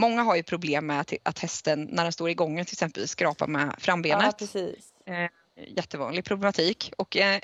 [0.00, 3.08] Många har ju problem med att, att hästen när den står i gången till exempel
[3.08, 4.24] skrapar med frambenet.
[4.24, 4.92] Ja, precis.
[5.08, 5.28] Uh,
[5.68, 7.38] jättevanlig problematik och uh,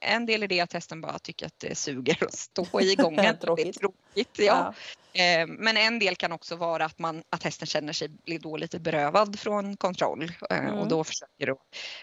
[0.00, 3.38] en del är det att hästen bara tycker att det suger att stå i gången.
[3.40, 3.64] tråkigt.
[3.64, 4.74] Det är tråkigt ja.
[5.12, 5.22] ja.
[5.22, 8.78] Eh, men en del kan också vara att, man, att hästen känner sig då lite
[8.80, 10.74] berövad från kontroll eh, mm.
[10.74, 11.58] och då försöker att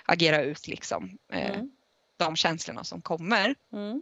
[0.05, 1.71] agera ut liksom, eh, mm.
[2.17, 3.55] de känslorna som kommer.
[3.73, 4.01] Mm.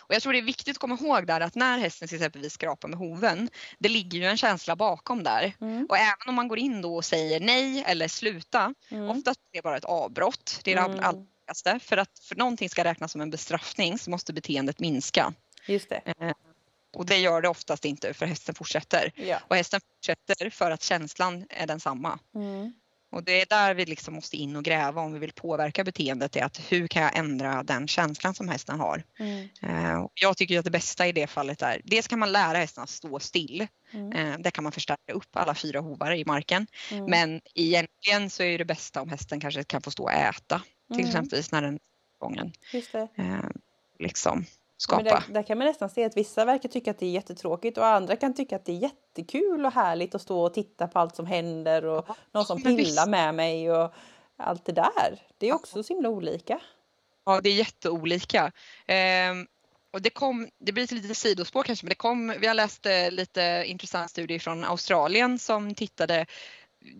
[0.00, 2.50] Och jag tror det är viktigt att komma ihåg där att när hästen till exempel
[2.50, 5.56] skrapar med hoven, det ligger ju en känsla bakom där.
[5.60, 5.86] Mm.
[5.88, 9.10] Och även om man går in då och säger nej eller sluta, mm.
[9.10, 10.60] oftast är det bara ett avbrott.
[10.64, 11.26] Det är mm.
[11.52, 11.86] Allvarligaste.
[11.88, 15.34] För att för någonting ska räknas som en bestraffning så måste beteendet minska.
[15.66, 16.02] Just det.
[16.04, 16.32] Eh,
[16.96, 19.12] och det gör det oftast inte för hästen fortsätter.
[19.14, 19.40] Ja.
[19.48, 22.18] Och hästen fortsätter för att känslan är densamma.
[22.34, 22.72] Mm.
[23.12, 26.36] Och det är där vi liksom måste in och gräva om vi vill påverka beteendet.
[26.36, 29.02] Är att hur kan jag ändra den känslan som hästen har?
[29.18, 29.48] Mm.
[29.64, 32.84] Uh, jag tycker att det bästa i det fallet är, dels kan man lära hästen
[32.84, 33.66] att stå still.
[33.90, 34.12] Mm.
[34.12, 36.66] Uh, där kan man förstärka upp alla fyra hovar i marken.
[36.90, 37.04] Mm.
[37.04, 40.62] Men egentligen så är det bästa om hästen kanske kan få stå och äta.
[40.88, 41.06] Till mm.
[41.06, 41.78] exempel när den
[42.18, 42.52] gången.
[42.72, 43.08] Just det.
[43.18, 43.50] Uh,
[43.98, 44.44] liksom
[44.82, 45.02] skapa.
[45.02, 47.78] Men där, där, kan man nästan se att vissa verkar tycka att det är jättetråkigt
[47.78, 50.98] och andra kan tycka att det är jättekul och härligt att stå och titta på
[50.98, 53.94] allt som händer och ja, någon som pillar med mig och
[54.36, 55.22] allt det där.
[55.38, 56.60] Det är också så himla olika.
[57.24, 58.52] Ja, det är jätteolika.
[58.86, 59.46] Ehm,
[59.92, 62.86] och det, kom, det blir ett litet sidospår kanske, men det kom, vi har läst
[62.86, 66.26] eh, lite intressant studie från Australien som tittade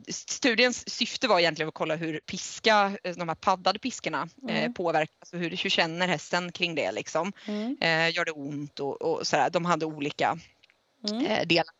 [0.09, 4.75] studiens syfte var egentligen att kolla hur piska, eh, de här paddade piskorna eh, mm.
[4.75, 7.33] påverkas, alltså hur, hur känner hästen kring det liksom.
[7.47, 7.77] Mm.
[7.81, 9.51] Eh, gör det ont och, och sådär.
[9.51, 10.39] De hade olika
[11.11, 11.27] mm.
[11.27, 11.75] eh, delar.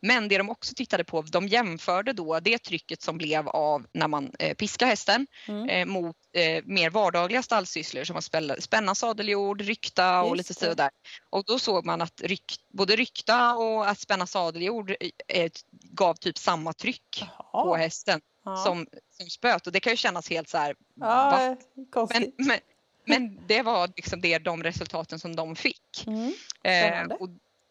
[0.00, 4.08] Men det de också tittade på, de jämförde då det trycket som blev av när
[4.08, 5.68] man eh, piskar hästen mm.
[5.68, 10.90] eh, mot eh, mer vardagliga stallsysslor som att spänna sadeljord, rykta och Just lite sådär.
[11.30, 14.94] Och då såg man att ryk, både rykta och att spänna sadeljord
[15.28, 17.64] eh, gav typ samma tryck Aha.
[17.64, 18.56] på hästen ja.
[18.56, 18.86] som,
[19.18, 20.74] som spöt och det kan ju kännas helt så här.
[20.94, 21.56] Ja,
[21.94, 22.58] men, men,
[23.04, 26.06] men, det var liksom det, de resultaten som de fick.
[26.06, 26.32] Mm.
[26.64, 27.28] Eh, och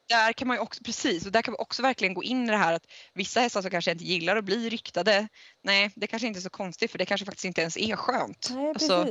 [0.09, 2.51] där kan man ju också, precis, och där kan vi också verkligen gå in i
[2.51, 5.27] det här att vissa hästar som kanske inte gillar att bli ryktade,
[5.63, 8.47] nej det kanske inte är så konstigt för det kanske faktiskt inte ens är skönt.
[8.51, 9.07] Nej, alltså,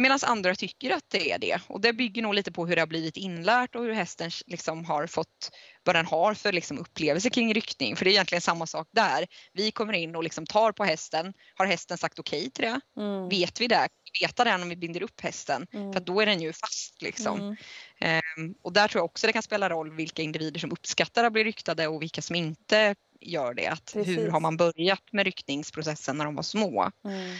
[0.00, 2.82] Medan andra tycker att det är det och det bygger nog lite på hur det
[2.82, 5.50] har blivit inlärt och hur hästen liksom har fått
[5.84, 7.96] vad den har för liksom upplevelse kring ryckning.
[7.96, 9.26] För det är egentligen samma sak där.
[9.52, 11.32] Vi kommer in och liksom tar på hästen.
[11.54, 12.80] Har hästen sagt okej okay till det?
[13.02, 13.28] Mm.
[13.28, 13.88] Vet vi det?
[14.20, 15.92] Veta det om vi binder upp hästen mm.
[15.92, 17.56] för då är den ju fast liksom.
[18.00, 18.22] Mm.
[18.38, 21.32] Um, och där tror jag också det kan spela roll vilka individer som uppskattar att
[21.32, 23.66] bli ryktade och vilka som inte gör det.
[23.66, 26.90] Att hur har man börjat med ryckningsprocessen när de var små?
[27.04, 27.36] Mm.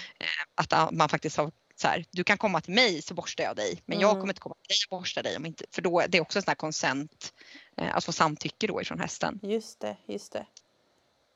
[0.55, 1.51] Att man faktiskt har
[1.81, 4.09] så här, du kan komma till mig så borstar jag dig men mm.
[4.09, 6.22] jag kommer inte komma till dig och borsta dig om inte, för då det är
[6.22, 7.33] också en sån här konsent,
[7.76, 9.41] eh, att få samtycke då ifrån hästen.
[9.43, 10.47] Just det, just det.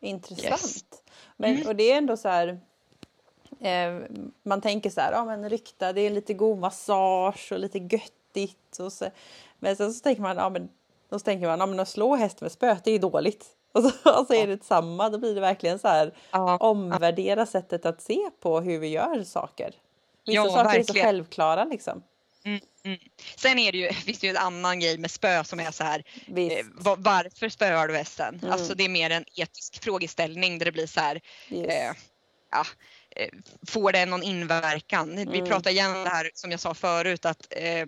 [0.01, 0.45] Intressant.
[0.45, 0.84] Yes.
[1.36, 1.66] Men, mm.
[1.66, 2.61] Och det är ändå så här,
[3.61, 4.01] eh,
[4.43, 8.78] man tänker så här, ja men rykta det är lite god massage och lite göttigt
[8.78, 9.11] och så,
[9.59, 10.68] men sen så tänker man, ja men
[11.09, 13.47] då tänker man, ja men att slå häst med spöet det är dåligt.
[13.72, 16.57] Och så, och så är det samma, då blir det verkligen så här ja.
[16.57, 19.74] omvärdera sättet att se på hur vi gör saker.
[20.27, 20.81] Vissa ja, saker verkligen.
[20.81, 22.03] är så självklara liksom.
[22.45, 22.99] Mm, mm.
[23.37, 25.85] Sen är det ju, finns det ju en annan grej med spö som är så
[25.85, 28.39] här, eh, var, varför spöar du hästen?
[28.43, 28.53] Mm.
[28.53, 31.20] Alltså det är mer en etisk frågeställning där det blir så här,
[31.51, 31.68] yes.
[31.68, 31.95] eh,
[32.51, 32.64] ja,
[33.16, 33.29] eh,
[33.66, 35.16] får det någon inverkan?
[35.16, 35.47] Vi mm.
[35.47, 37.87] pratar igen det här som jag sa förut att eh,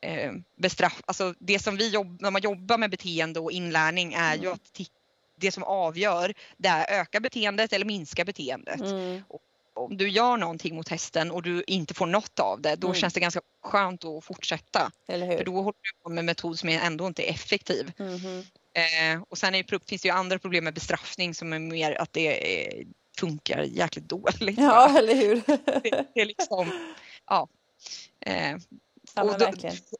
[0.00, 4.34] eh, bestraff, alltså det som vi jobbar, när man jobbar med beteende och inlärning är
[4.34, 4.52] ju mm.
[4.52, 4.88] att
[5.36, 8.80] det som avgör det är öka beteendet eller minska beteendet.
[8.80, 9.22] Mm.
[9.28, 9.42] Och
[9.74, 13.00] om du gör någonting mot hästen och du inte får något av det, då mm.
[13.00, 14.90] känns det ganska skönt att fortsätta.
[15.06, 17.92] För då håller du på med en metod som ändå inte är effektiv.
[17.98, 18.44] Mm.
[18.74, 22.12] Eh, och sen är, finns det ju andra problem med bestraffning som är mer att
[22.12, 22.84] det är,
[23.18, 24.58] funkar jäkligt dåligt.
[24.58, 25.34] Ja, eller hur?
[25.46, 26.92] det, det, är liksom,
[27.26, 27.48] ja.
[28.26, 28.56] Eh,
[29.14, 29.52] ja och då,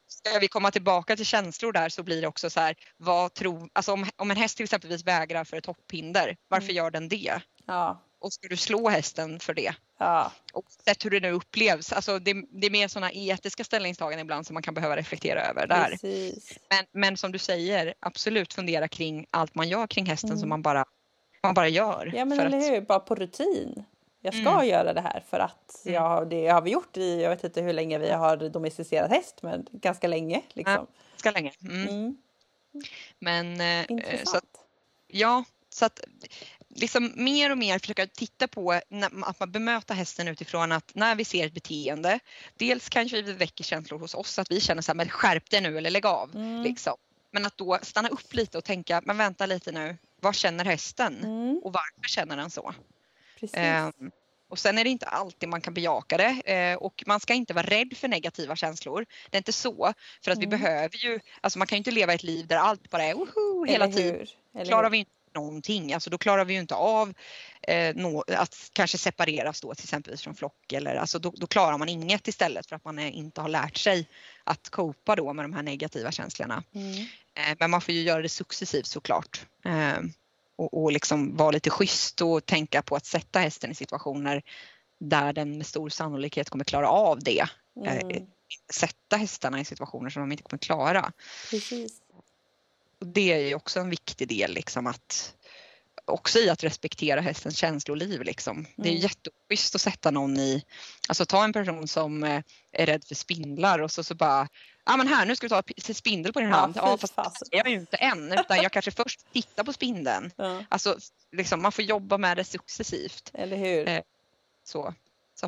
[0.09, 3.71] ska vi komma tillbaka till känslor där så blir det också så här, vad tror,
[3.73, 6.77] alltså om, om en häst till exempelvis vägrar för ett hopphinder, varför mm.
[6.77, 7.41] gör den det?
[7.67, 9.75] Ja och ska du slå hästen för det?
[9.99, 10.33] Ja.
[10.53, 11.93] Och sett hur det nu upplevs.
[11.93, 15.67] Alltså det, det är mer sådana etiska ställningstaganden ibland som man kan behöva reflektera över
[15.67, 15.99] där.
[16.71, 20.41] Men, men som du säger, absolut fundera kring allt man gör kring hästen mm.
[20.41, 20.85] som man bara,
[21.43, 22.13] man bara gör.
[22.15, 23.85] Ja men eller hur, bara på rutin.
[24.21, 24.69] Jag ska mm.
[24.69, 25.95] göra det här för att mm.
[25.95, 29.39] jag, det har vi gjort i, jag vet inte hur länge vi har domesticerat häst,
[29.43, 30.43] men ganska länge.
[30.53, 30.75] Liksom.
[30.75, 31.53] Ja, ganska länge.
[31.61, 31.89] Mm.
[31.89, 32.17] mm.
[33.19, 34.29] Men eh, Intressant.
[34.29, 34.45] så att,
[35.07, 36.01] ja, så att
[36.75, 41.25] liksom mer och mer försöka titta på att man bemöter hästen utifrån att när vi
[41.25, 42.19] ser ett beteende,
[42.57, 45.61] dels kanske vi väcker känslor hos oss att vi känner så här, men skärp dig
[45.61, 46.31] nu eller lägg av.
[46.35, 46.63] Mm.
[46.63, 46.97] Liksom.
[47.31, 51.19] Men att då stanna upp lite och tänka, men vänta lite nu, vad känner hästen
[51.19, 51.61] mm.
[51.65, 52.75] och varför känner den så?
[53.53, 53.89] Eh,
[54.49, 57.55] och sen är det inte alltid man kan bejaka det eh, och man ska inte
[57.55, 59.07] vara rädd för negativa känslor.
[59.31, 59.95] Det är inte så,
[60.25, 60.51] för att mm.
[60.51, 63.15] vi behöver ju, alltså man kan ju inte leva ett liv där allt bara är
[63.15, 64.27] woho hela tiden.
[64.65, 65.93] Klarar vi inte någonting.
[65.93, 67.15] Alltså då klarar vi ju inte av
[67.63, 71.79] eh, nå, att kanske separeras då till exempel från flock eller alltså då, då, klarar
[71.79, 74.09] man inget istället för att man inte har lärt sig
[74.45, 76.63] att copa då med de här negativa känslorna.
[76.75, 77.07] Mm.
[77.35, 79.47] Eh, men man får ju göra det successivt såklart.
[79.65, 79.99] Eh,
[80.57, 84.43] och, och liksom vara lite schysst och tänka på att sätta hästen i situationer
[85.01, 87.47] där den med stor sannolikhet kommer klara av det.
[87.87, 88.27] Eh, mm.
[88.73, 91.13] Sätta hästarna i situationer som de inte kommer klara.
[91.51, 92.02] Precis.
[93.03, 95.35] Och det är ju också en viktig del liksom att
[96.05, 98.23] också i att respektera hästens känsloliv.
[98.23, 98.57] Liksom.
[98.57, 98.71] Mm.
[98.77, 99.03] Det är mm.
[99.03, 100.65] jätteschysst att sätta någon i,
[101.09, 104.49] alltså ta en person som är rädd för spindlar och så, så bara
[104.85, 105.49] Ja men här nu ska vi
[105.83, 106.77] ta spindel på din hand.
[106.77, 110.31] Ja, fast är jag ju inte än utan jag kanske först tittar på spindeln.
[110.37, 110.65] Ja.
[110.69, 110.99] Alltså
[111.33, 113.31] liksom, man får jobba med det successivt.
[113.35, 113.89] Eller hur.
[113.89, 114.01] Eh,
[114.65, 114.95] så.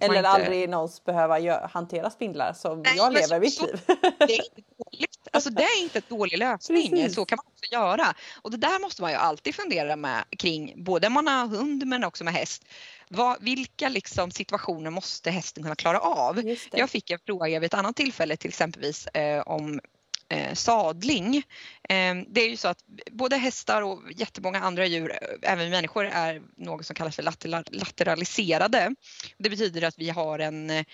[0.01, 0.29] Eller inte...
[0.29, 3.81] aldrig någons behöva hantera spindlar som Nej, jag lever mitt liv.
[4.19, 4.63] Det är inte.
[5.35, 6.91] Alltså det är inte en dålig lösning.
[6.91, 7.15] Precis.
[7.15, 8.15] Så kan man också göra.
[8.43, 11.87] Och det där måste man ju alltid fundera med kring både om man har hund
[11.87, 12.65] men också med häst.
[13.09, 16.57] Vad, vilka liksom situationer måste hästen kunna klara av?
[16.73, 19.81] Jag fick en fråga vid ett annat tillfälle till exempelvis eh, om
[20.29, 21.37] eh, sadling.
[21.89, 26.05] Eh, det är ju så att både hästar och jättemånga andra djur, eh, även människor,
[26.05, 27.23] är något som kallas för
[27.73, 28.95] lateraliserade.
[29.39, 30.85] Det betyder att vi har en eh,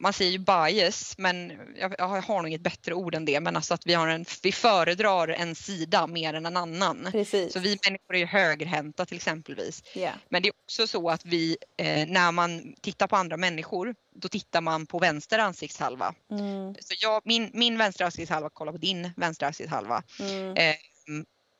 [0.00, 3.56] man säger ju bias, men jag, jag har nog inget bättre ord än det, men
[3.56, 7.08] alltså att vi, har en, vi föredrar en sida mer än en annan.
[7.12, 7.52] Precis.
[7.52, 9.82] Så vi människor är ju högerhänta till exempelvis.
[9.94, 10.14] Yeah.
[10.28, 14.28] Men det är också så att vi, eh, när man tittar på andra människor, då
[14.28, 16.14] tittar man på vänster ansiktshalva.
[16.30, 16.74] Mm.
[16.74, 20.02] Så jag, min, min vänstra ansiktshalva kollar på din vänstra ansiktshalva.
[20.20, 20.56] Mm.
[20.56, 20.76] Eh,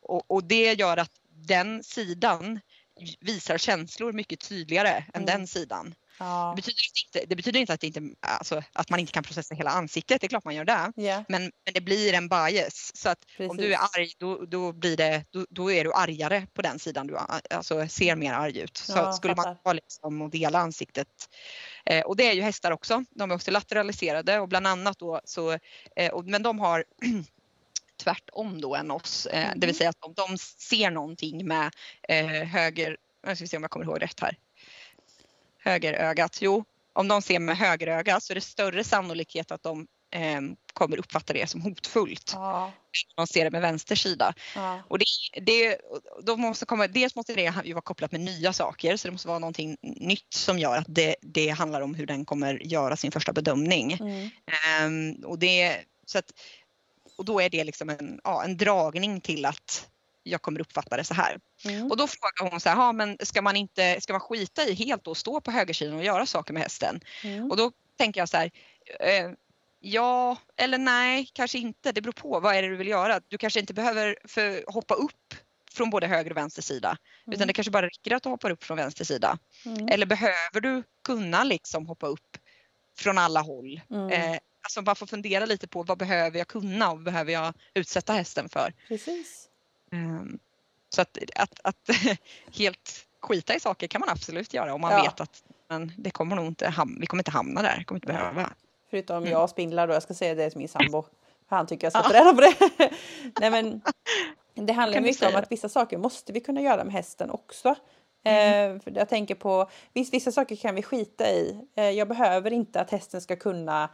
[0.02, 2.60] och, och det gör att den sidan
[3.20, 5.04] visar känslor mycket tydligare mm.
[5.14, 5.94] än den sidan.
[6.18, 6.52] Ja.
[6.56, 9.70] Det, betyder inte, det betyder inte att, inte, alltså, att man inte kan processa hela
[9.70, 10.92] ansiktet, det är klart man gör det.
[10.96, 11.22] Yeah.
[11.28, 12.90] Men, men det blir en bias.
[12.94, 13.50] Så att Precis.
[13.50, 16.78] om du är arg då, då, blir det, då, då, är du argare på den
[16.78, 17.16] sidan du
[17.50, 18.76] alltså, ser mer arg ut.
[18.76, 21.08] Så ja, skulle man ha liksom och dela ansiktet.
[21.86, 23.04] Eh, och det är ju hästar också.
[23.10, 25.58] De är också lateraliserade och bland annat då så,
[25.96, 26.84] eh, och, men de har
[28.02, 29.26] tvärtom då än oss.
[29.26, 29.60] Eh, mm.
[29.60, 31.74] Det vill säga att om de ser någonting med
[32.08, 32.96] eh, höger,
[33.26, 34.38] jag ska se om jag kommer ihåg rätt här
[35.64, 36.38] högerögat?
[36.40, 40.40] Jo, om de ser med högerögat så är det större sannolikhet att de eh,
[40.72, 42.30] kommer uppfatta det som hotfullt.
[42.34, 42.72] Ja.
[43.16, 44.34] De ser det med vänster sida.
[44.54, 44.82] Ja.
[44.88, 45.04] Och det,
[45.40, 45.78] det,
[46.22, 49.28] de måste komma, dels måste det ju vara kopplat med nya saker så det måste
[49.28, 53.12] vara någonting nytt som gör att det, det handlar om hur den kommer göra sin
[53.12, 53.92] första bedömning.
[53.92, 54.30] Mm.
[54.86, 56.32] Um, och, det, så att,
[57.18, 59.88] och då är det liksom en, ja, en dragning till att
[60.24, 61.40] jag kommer uppfatta det så här.
[61.64, 61.90] Mm.
[61.90, 65.06] Och då frågar hon så här, men ska man inte, ska man skita i helt
[65.06, 67.00] och stå på högersidan och göra saker med hästen?
[67.24, 67.50] Mm.
[67.50, 68.50] Och då tänker jag så här,
[69.00, 69.30] eh,
[69.80, 71.92] ja eller nej, kanske inte.
[71.92, 73.20] Det beror på, vad är det du vill göra?
[73.28, 75.34] Du kanske inte behöver för, hoppa upp
[75.72, 76.96] från både höger och vänster sida.
[77.26, 77.34] Mm.
[77.34, 79.38] Utan det kanske bara räcker att du hoppar upp från vänster sida.
[79.66, 79.88] Mm.
[79.88, 82.36] Eller behöver du kunna liksom hoppa upp
[82.98, 83.80] från alla håll?
[83.90, 84.10] Mm.
[84.10, 87.54] Eh, alltså bara få fundera lite på vad behöver jag kunna och vad behöver jag
[87.74, 88.72] utsätta hästen för?
[88.88, 89.48] Precis.
[89.94, 90.38] Ehm,
[90.94, 91.90] så att, att, att
[92.58, 95.02] helt skita i saker kan man absolut göra om man ja.
[95.02, 98.50] vet att men det kommer nog inte, vi kommer inte hamna där, kommer inte behöva.
[98.90, 99.30] Förutom mm.
[99.30, 101.04] jag spindlar då, jag ska säga det till min sambo.
[101.46, 102.54] Han tycker jag ska reda på det.
[103.40, 103.80] Nej men
[104.54, 107.74] det handlar mycket om att vissa saker måste vi kunna göra med hästen också.
[108.24, 108.76] Mm.
[108.76, 111.60] Eh, för jag tänker på, visst vissa saker kan vi skita i.
[111.76, 113.90] Eh, jag behöver inte att hästen ska kunna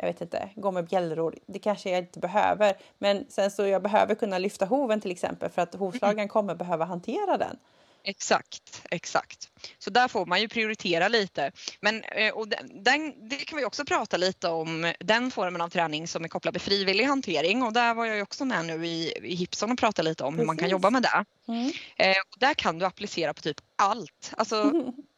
[0.00, 1.38] jag vet inte, gå med bjällror.
[1.46, 2.76] Det kanske jag inte behöver.
[2.98, 6.28] Men sen så jag behöver kunna lyfta hoven till exempel för att hovslagaren mm.
[6.28, 7.56] kommer behöva hantera den.
[8.04, 9.48] Exakt, exakt.
[9.78, 11.52] Så där får man ju prioritera lite.
[11.80, 16.08] Men eh, och den, det kan vi också prata lite om, den formen av träning
[16.08, 19.34] som är kopplad till frivillig hantering och där var jag också med nu i, i
[19.34, 20.42] Hipson och pratade lite om Precis.
[20.42, 21.24] hur man kan jobba med det.
[21.48, 21.72] Mm.
[21.96, 24.32] Eh, och där kan du applicera på typ allt.
[24.36, 24.72] Alltså.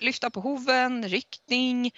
[0.00, 1.90] lyfta på hoven, ryckning.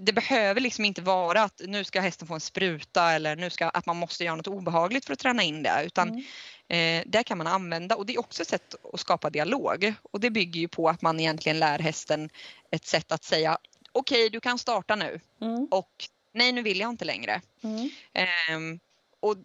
[0.00, 3.68] Det behöver liksom inte vara att nu ska hästen få en spruta eller nu ska,
[3.68, 6.24] att man måste göra något obehagligt för att träna in det utan mm.
[6.68, 10.20] eh, det kan man använda och det är också ett sätt att skapa dialog och
[10.20, 12.30] det bygger ju på att man egentligen lär hästen
[12.70, 13.58] ett sätt att säga
[13.92, 15.68] okej okay, du kan starta nu mm.
[15.70, 15.90] och
[16.32, 17.40] nej nu vill jag inte längre.
[17.62, 17.90] Mm.
[18.12, 18.80] Eh,
[19.20, 19.36] och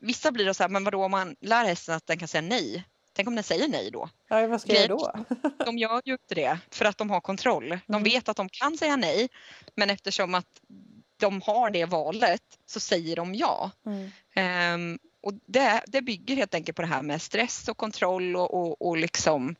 [0.00, 2.42] vissa blir då så här, men vadå om man lär hästen att den kan säga
[2.42, 2.84] nej
[3.14, 4.08] Tänk om den säger nej då?
[4.28, 5.24] Ja, vad ska jag göra då?
[5.64, 7.68] de gör ju inte det för att de har kontroll.
[7.68, 8.02] De mm.
[8.02, 9.28] vet att de kan säga nej
[9.74, 10.60] men eftersom att
[11.16, 13.70] de har det valet så säger de ja.
[13.86, 14.10] Mm.
[14.74, 18.54] Um, och det, det bygger helt enkelt på det här med stress och kontroll och,
[18.54, 19.56] och, och liksom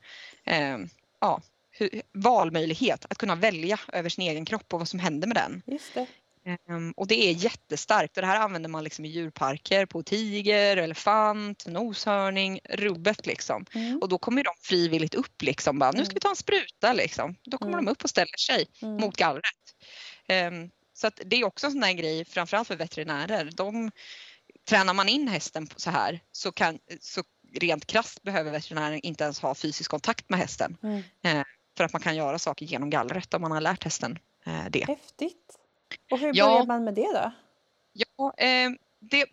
[0.47, 0.89] um,
[1.21, 1.41] ja,
[2.13, 5.63] valmöjlighet, att kunna välja över sin egen kropp och vad som händer med den.
[5.67, 6.07] Just det.
[6.69, 10.77] Um, och det är jättestarkt och det här använder man liksom i djurparker på tiger,
[10.77, 13.67] elefant, noshörning, rubbet liksom.
[13.75, 13.99] Mm.
[13.99, 17.37] Och då kommer de frivilligt upp liksom, bara, nu ska vi ta en spruta liksom.
[17.45, 17.85] Då kommer mm.
[17.85, 18.97] de upp och ställer sig mm.
[18.97, 19.45] mot gallret.
[20.29, 23.51] Um, så att det är också en sån där grej, framförallt för veterinärer.
[23.55, 23.91] De,
[24.69, 27.23] tränar man in hästen så här så, kan, så
[27.61, 30.77] rent krasst behöver veterinären inte ens ha fysisk kontakt med hästen.
[31.23, 31.43] Eh,
[31.77, 34.85] för att man kan göra saker genom gallret om man har lärt hästen eh, det.
[34.85, 35.64] Häftigt!
[36.15, 37.33] Och hur ja, börjar man med det då?
[37.93, 39.27] Ja, eh, det,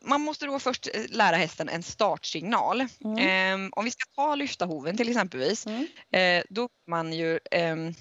[0.00, 2.86] man måste då först eh, lära hästen en startsignal.
[3.04, 3.64] Mm.
[3.64, 5.86] Eh, om vi ska ta lyfta hoven till exempelvis, mm.
[6.10, 7.94] eh, då, man ju, ehm,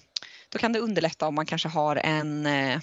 [0.50, 2.76] då kan det underlätta om man kanske har en eh,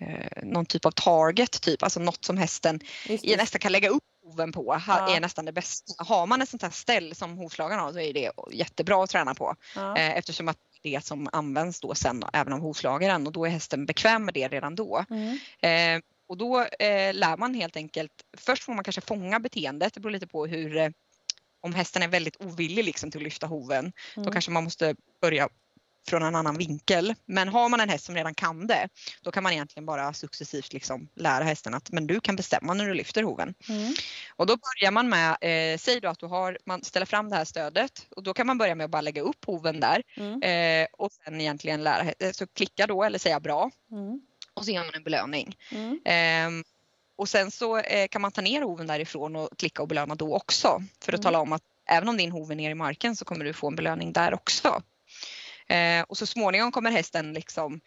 [0.00, 2.80] eh, någon typ av target, typ, alltså något som hästen
[3.22, 5.16] nästan kan lägga upp hoven på ja.
[5.16, 6.04] är nästan det bästa.
[6.04, 9.34] Har man ett sånt här ställ som hovslagaren har så är det jättebra att träna
[9.34, 9.96] på ja.
[9.96, 14.24] eftersom att det som används då sen även av hovslagaren och då är hästen bekväm
[14.24, 15.04] med det redan då.
[15.10, 15.38] Mm.
[15.60, 20.00] Eh, och då eh, lär man helt enkelt, först får man kanske fånga beteendet, det
[20.00, 20.90] beror lite på hur eh,
[21.60, 24.26] om hästen är väldigt ovillig liksom till att lyfta hoven, mm.
[24.26, 25.48] då kanske man måste börja
[26.08, 27.14] från en annan vinkel.
[27.26, 28.88] Men har man en häst som redan kan det,
[29.22, 32.86] då kan man egentligen bara successivt liksom lära hästen att men du kan bestämma när
[32.86, 33.54] du lyfter hoven.
[33.68, 33.94] Mm.
[34.36, 37.36] Och då börjar man med, eh, säg då att du har, man ställer fram det
[37.36, 40.42] här stödet och då kan man börja med att bara lägga upp hoven där mm.
[40.42, 43.70] eh, och sen egentligen lära, eh, så klicka då eller säga bra.
[43.90, 44.20] Mm.
[44.54, 45.56] Och så ger man en belöning.
[46.04, 46.50] Eh,
[47.16, 50.36] och sen så eh, kan man ta ner hoven därifrån och klicka och belöna då
[50.36, 51.22] också för att mm.
[51.22, 53.68] tala om att även om din hov är ner i marken så kommer du få
[53.68, 54.82] en belöning där också.
[55.68, 57.80] Eh, och så småningom kommer hästen liksom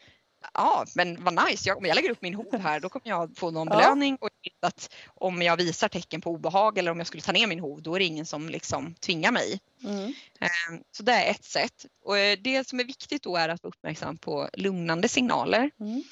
[0.54, 1.70] Ja, men vad nice.
[1.70, 3.78] Jag, om jag lägger upp min hov här då kommer jag få någon ja.
[3.78, 4.30] belöning och
[4.62, 7.82] att om jag visar tecken på obehag eller om jag skulle ta ner min hov
[7.82, 9.60] då är det ingen som liksom tvingar mig.
[9.84, 10.14] Mm.
[10.42, 11.86] Eh, så det är ett sätt.
[12.04, 15.72] Och eh, det som är viktigt då är att vara uppmärksam på lugnande signaler.
[15.80, 16.04] Mm.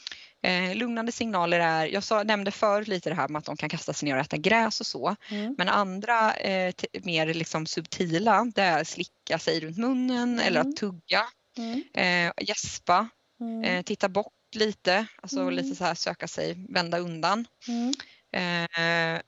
[0.42, 3.70] Eh, lugnande signaler är, jag sa, nämnde förut lite det här med att de kan
[3.70, 5.16] kasta sig ner och äta gräs och så.
[5.30, 5.56] Mm.
[5.58, 10.48] Men andra eh, mer liksom subtila det är slicka sig runt munnen mm.
[10.48, 11.26] eller att tugga
[11.58, 11.84] Mm.
[11.94, 13.64] Eh, gäspa, mm.
[13.64, 15.54] eh, titta bort lite, alltså mm.
[15.54, 17.48] lite så här söka sig, vända undan.
[17.68, 17.94] Mm.
[18.32, 19.22] Eh,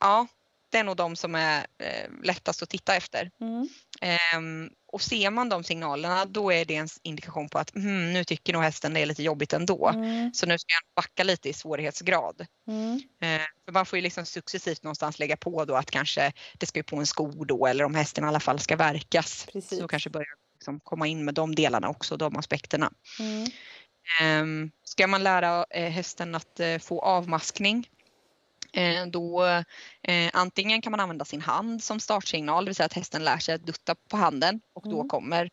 [0.00, 0.26] ja,
[0.70, 3.30] det är nog de som är eh, lättast att titta efter.
[3.40, 3.68] Mm.
[4.00, 8.24] Eh, och ser man de signalerna då är det en indikation på att mm, nu
[8.24, 9.92] tycker nog hästen det är lite jobbigt ändå.
[10.34, 12.40] Så nu ska jag backa lite i svårighetsgrad.
[12.40, 16.78] Eh, för man får ju liksom successivt någonstans lägga på då att kanske det ska
[16.78, 19.46] ju på en sko då eller om hästen i alla fall ska verkas.
[19.52, 19.78] Precis.
[19.78, 22.92] Så kanske börjar liksom komma in med de delarna också, de aspekterna.
[23.20, 23.46] Mm.
[24.42, 27.88] Um, ska man lära eh, hästen att eh, få avmaskning
[28.72, 29.44] eh, då
[30.02, 33.38] eh, antingen kan man använda sin hand som startsignal, det vill säga att hästen lär
[33.38, 35.08] sig att dutta på handen och då mm.
[35.08, 35.50] kommer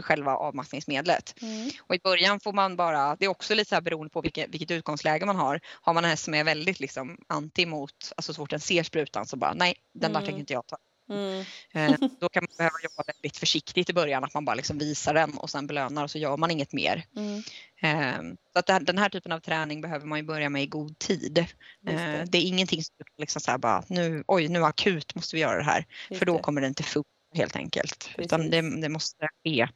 [0.00, 1.42] själva avmaskningsmedlet.
[1.42, 1.70] Mm.
[1.80, 4.48] Och i början får man bara, det är också lite så här beroende på vilket,
[4.48, 5.60] vilket utgångsläge man har.
[5.64, 8.82] Har man en häst som är väldigt liksom anti mot, alltså så fort den ser
[8.82, 10.26] sprutan så bara nej, den där mm.
[10.26, 10.76] tänker inte jag ta.
[11.08, 11.44] Mm.
[11.72, 15.14] Eh, då kan man behöva jobba väldigt försiktigt i början, att man bara liksom visar
[15.14, 17.04] den och sen belönar och så gör man inget mer.
[17.16, 17.42] Mm.
[17.82, 20.98] Eh, så att den här typen av träning behöver man ju börja med i god
[20.98, 21.46] tid.
[21.80, 21.92] Det.
[21.92, 22.38] Eh, det.
[22.38, 25.64] är ingenting som liksom så här bara, nu, oj nu akut måste vi göra det
[25.64, 26.42] här, Just för då det.
[26.42, 27.98] kommer det inte funka helt enkelt.
[27.98, 28.26] Precis.
[28.26, 29.68] Utan det, det, måste ske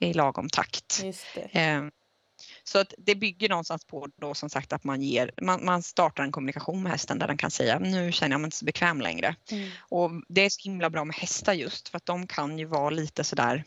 [0.00, 1.04] i lagom takt.
[2.68, 6.22] Så att det bygger någonstans på då som sagt att man ger, man, man startar
[6.22, 9.00] en kommunikation med hästen där den kan säga nu känner jag mig inte så bekväm
[9.00, 9.36] längre.
[9.50, 9.70] Mm.
[9.78, 12.90] Och det är så himla bra med hästar just för att de kan ju vara
[12.90, 13.64] lite sådär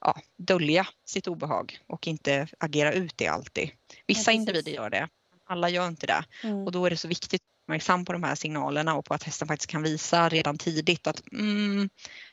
[0.00, 3.70] ja, dölja sitt obehag och inte agera ut det alltid.
[4.06, 5.08] Vissa ja, individer gör det,
[5.44, 6.56] alla gör inte det mm.
[6.66, 9.14] och då är det så viktigt att vara uppmärksam på de här signalerna och på
[9.14, 11.90] att hästen faktiskt kan visa redan tidigt att mm,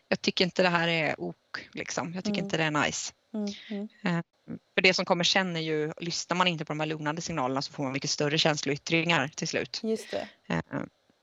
[0.07, 2.13] jag tycker inte det här är ok, liksom.
[2.13, 2.45] jag tycker mm.
[2.45, 3.13] inte det är nice.
[4.49, 7.21] Eh, för det som kommer sen är ju, lyssnar man inte på de här lugnande
[7.21, 9.79] signalerna så får man mycket större känsloyttringar till slut.
[9.83, 10.27] Just det.
[10.47, 10.81] Eh,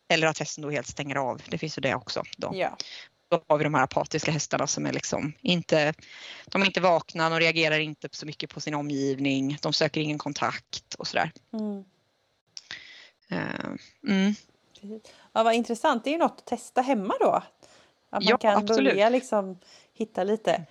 [0.09, 2.22] eller att hästen då helt stänger av, det finns ju det också.
[2.37, 2.51] Då.
[2.55, 2.77] Ja.
[3.29, 5.95] Då har vi de här apatiska hästarna som är liksom inte,
[6.47, 10.18] de är inte vakna, de reagerar inte så mycket på sin omgivning, de söker ingen
[10.18, 11.33] kontakt och sådär.
[11.53, 11.85] Mm.
[13.33, 13.77] Uh,
[14.09, 14.35] mm.
[15.33, 17.43] Ja, vad intressant, det är ju något att testa hemma då.
[18.11, 18.93] Att man ja, kan absolut.
[18.93, 19.59] börja liksom
[19.93, 20.66] hitta lite.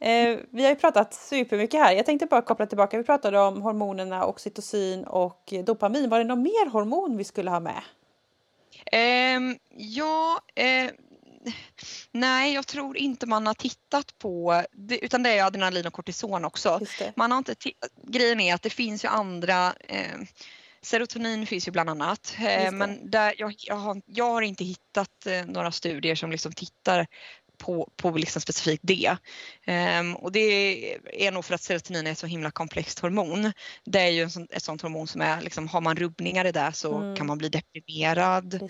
[0.00, 1.92] Eh, vi har ju pratat supermycket här.
[1.92, 2.98] Jag tänkte bara koppla tillbaka.
[2.98, 6.10] Vi pratade om hormonerna oxytocin och dopamin.
[6.10, 7.82] Var det någon mer hormon vi skulle ha med?
[8.92, 10.90] Eh, ja, eh,
[12.12, 16.44] nej, jag tror inte man har tittat på det, utan det är adrenalin och kortison
[16.44, 16.80] också.
[17.16, 17.54] Man har inte
[18.02, 20.18] grejen är att det finns ju andra eh,
[20.84, 25.26] Serotonin finns ju bland annat, eh, men där jag, jag, har, jag har inte hittat
[25.26, 27.06] eh, några studier som liksom tittar
[27.58, 29.16] på, på liksom specifikt det.
[30.00, 33.52] Um, och det är nog för att serotonin är ett så himla komplext hormon.
[33.84, 36.72] Det är ju sån, ett sånt hormon som är, liksom, har man rubbningar i det
[36.74, 37.16] så mm.
[37.16, 38.62] kan man bli deprimerad.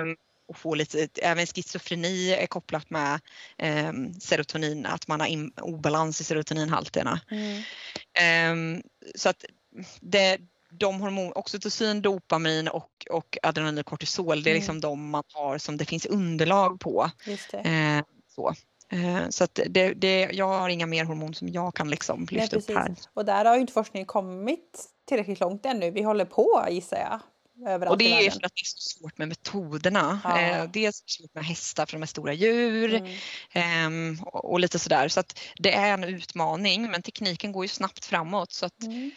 [0.00, 0.16] Um,
[0.48, 3.20] och få lite, även schizofreni är kopplat med
[3.88, 7.20] um, serotonin, att man har in, obalans i serotoninhalterna.
[7.30, 8.82] Mm.
[9.14, 9.44] så att
[10.00, 10.38] det,
[10.70, 14.60] de hormon, oxytocin, dopamin och, och adrenalin och kortisol, det är mm.
[14.60, 17.10] liksom de man har som det finns underlag på.
[17.52, 18.54] Eh, så.
[18.92, 22.56] Eh, så att det, det, jag har inga mer hormon som jag kan liksom lyfta
[22.56, 22.94] Nej, upp här.
[23.14, 25.90] Och där har ju inte forskningen kommit tillräckligt långt ännu.
[25.90, 27.20] Vi håller på gissar jag.
[27.88, 30.20] Och det är för att det är så svårt med metoderna.
[30.24, 30.40] Ja.
[30.40, 32.94] Eh, dels svårt med hästar för de är stora djur
[33.52, 34.16] mm.
[34.16, 35.08] eh, och, och, lite sådär.
[35.08, 38.52] Så att det är en utmaning men tekniken går ju snabbt framåt.
[38.52, 39.10] Så att, mm.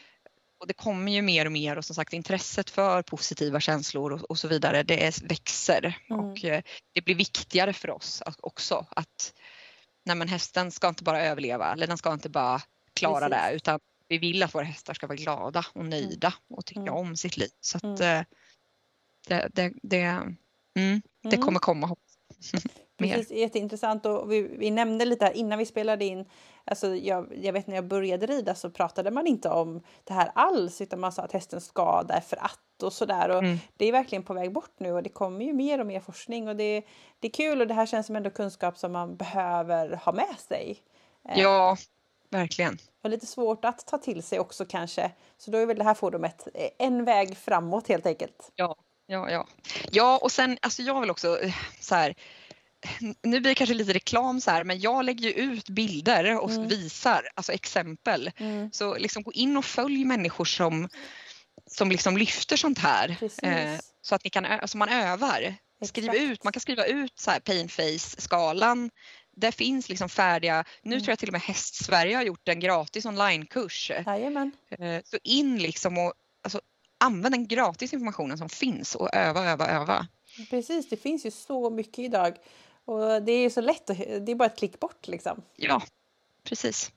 [0.63, 4.21] Och det kommer ju mer och mer och som sagt intresset för positiva känslor och,
[4.21, 5.97] och så vidare det är, växer.
[6.09, 6.25] Mm.
[6.25, 6.61] Och eh,
[6.93, 9.33] det blir viktigare för oss också att
[10.05, 12.61] nej men hästen ska inte bara överleva eller den ska inte bara
[12.93, 13.49] klara Precis.
[13.49, 16.93] det utan vi vill att våra hästar ska vara glada och nöjda och tycka mm.
[16.93, 17.49] om sitt liv.
[17.61, 18.01] Så att mm.
[18.01, 18.25] Eh,
[19.27, 21.41] det, det, det, mm, det mm.
[21.41, 21.95] kommer komma.
[22.97, 26.25] Precis, jätteintressant och vi, vi, nämnde lite här innan vi spelade in,
[26.65, 30.31] alltså jag, jag vet när jag började rida så pratade man inte om det här
[30.35, 33.57] alls utan man sa att hästen ska därför att och sådär och mm.
[33.77, 36.47] det är verkligen på väg bort nu och det kommer ju mer och mer forskning
[36.47, 36.83] och det,
[37.19, 40.35] det är kul och det här känns som ändå kunskap som man behöver ha med
[40.47, 40.77] sig.
[41.29, 41.77] Eh, ja,
[42.29, 42.77] verkligen.
[43.03, 45.11] Och lite svårt att ta till sig också kanske.
[45.37, 48.51] Så då är väl det här forumet en väg framåt helt enkelt.
[48.55, 48.75] Ja,
[49.05, 49.47] ja, ja.
[49.91, 52.15] Ja, och sen alltså jag vill också eh, så här
[53.23, 56.51] nu blir det kanske lite reklam så här men jag lägger ju ut bilder och
[56.51, 56.67] mm.
[56.67, 58.31] visar alltså exempel.
[58.37, 58.71] Mm.
[58.71, 60.89] Så liksom gå in och följ människor som,
[61.67, 63.17] som liksom lyfter sånt här.
[63.43, 65.55] Eh, så att ni kan, alltså man övar.
[65.85, 68.89] Skriv ut, man kan skriva ut så här pain face skalan.
[69.35, 71.03] Det finns liksom färdiga, nu mm.
[71.03, 73.91] tror jag till och med Hästsverige har gjort en gratis onlinekurs.
[74.69, 76.61] Eh, så in liksom och alltså,
[76.97, 80.07] använd den gratis informationen som finns och öva, öva, öva.
[80.49, 82.37] Precis, det finns ju så mycket idag.
[82.85, 85.41] Och det är ju så lätt, att, det är bara ett klick bort liksom.
[85.55, 85.81] Ja,
[86.43, 86.91] precis.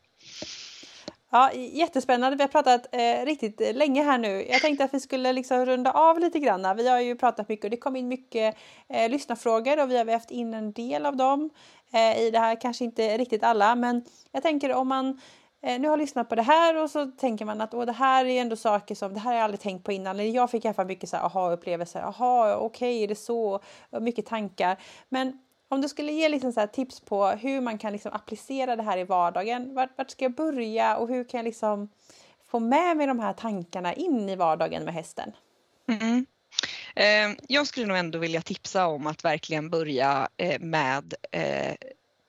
[1.31, 2.37] Ja, jättespännande.
[2.37, 4.47] Vi har pratat eh, riktigt länge här nu.
[4.49, 6.77] Jag tänkte att vi skulle liksom runda av lite grann.
[6.77, 8.57] Vi har ju pratat mycket och det kom in mycket
[8.89, 11.51] eh, lyssnarfrågor och vi har vävt in en del av dem
[11.93, 12.61] eh, i det här.
[12.61, 15.21] Kanske inte riktigt alla, men jag tänker om man
[15.63, 18.25] eh, nu har lyssnat på det här och så tänker man att Åh, det här
[18.25, 20.33] är ändå saker som det här har jag aldrig tänkt på innan.
[20.33, 22.01] Jag fick i alla fall mycket så aha-upplevelser.
[22.01, 23.61] Aha, okej, okay, är det så?
[24.01, 24.77] Mycket tankar.
[25.09, 28.83] Men om du skulle ge liksom så tips på hur man kan liksom applicera det
[28.83, 29.75] här i vardagen.
[29.75, 31.89] Vart, vart, ska jag börja och hur kan jag liksom
[32.47, 35.33] få med mig de här tankarna in i vardagen med hästen?
[35.89, 36.27] Mm.
[36.97, 41.75] Eh, jag skulle nog ändå vilja tipsa om att verkligen börja eh, med eh,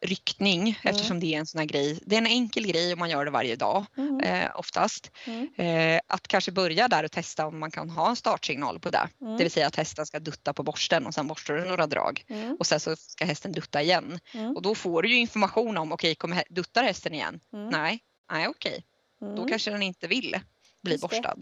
[0.08, 0.76] ryckning mm.
[0.84, 2.00] eftersom det är en sån här grej.
[2.06, 4.20] Det är en enkel grej om man gör det varje dag mm.
[4.20, 5.12] eh, oftast.
[5.26, 5.50] Mm.
[5.56, 9.10] Eh, att kanske börja där och testa om man kan ha en startsignal på det.
[9.22, 9.38] Mm.
[9.38, 12.24] Det vill säga att hästen ska dutta på borsten och sen borstar du några drag
[12.30, 12.56] mm.
[12.60, 14.20] och sen så ska hästen dutta igen.
[14.34, 14.56] Mm.
[14.56, 17.40] Och då får du ju information om okej, okay, kommer duttar hästen igen?
[17.52, 18.00] Nej,
[18.32, 18.84] nej okej.
[19.20, 19.36] Okay.
[19.36, 20.40] Då kanske den inte vill
[20.84, 21.38] bli borstad.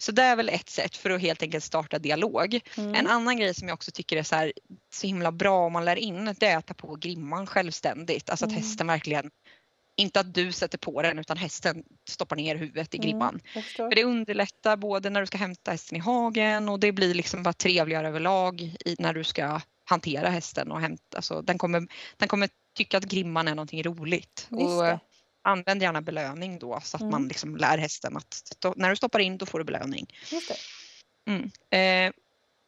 [0.00, 2.60] Så det är väl ett sätt för att helt enkelt starta dialog.
[2.76, 2.94] Mm.
[2.94, 4.52] En annan grej som jag också tycker är så, här,
[4.94, 8.30] så himla bra om man lär in det är att ta på grimman självständigt.
[8.30, 8.62] Alltså att mm.
[8.62, 9.30] hästen verkligen
[9.96, 13.40] inte att du sätter på den utan hästen stoppar ner huvudet i mm, grimman.
[13.54, 17.14] Mm, för det underlättar både när du ska hämta hästen i hagen och det blir
[17.14, 21.16] liksom bara trevligare överlag i, när du ska hantera hästen och hämta.
[21.16, 24.48] Alltså, den, kommer, den kommer tycka att grimman är någonting roligt.
[24.50, 24.98] Och,
[25.42, 27.12] använd gärna belöning då så att mm.
[27.12, 28.42] man liksom lär hästen att
[28.76, 30.06] när du stoppar in då får du belöning.
[31.26, 31.50] Mm.
[31.70, 32.12] Eh,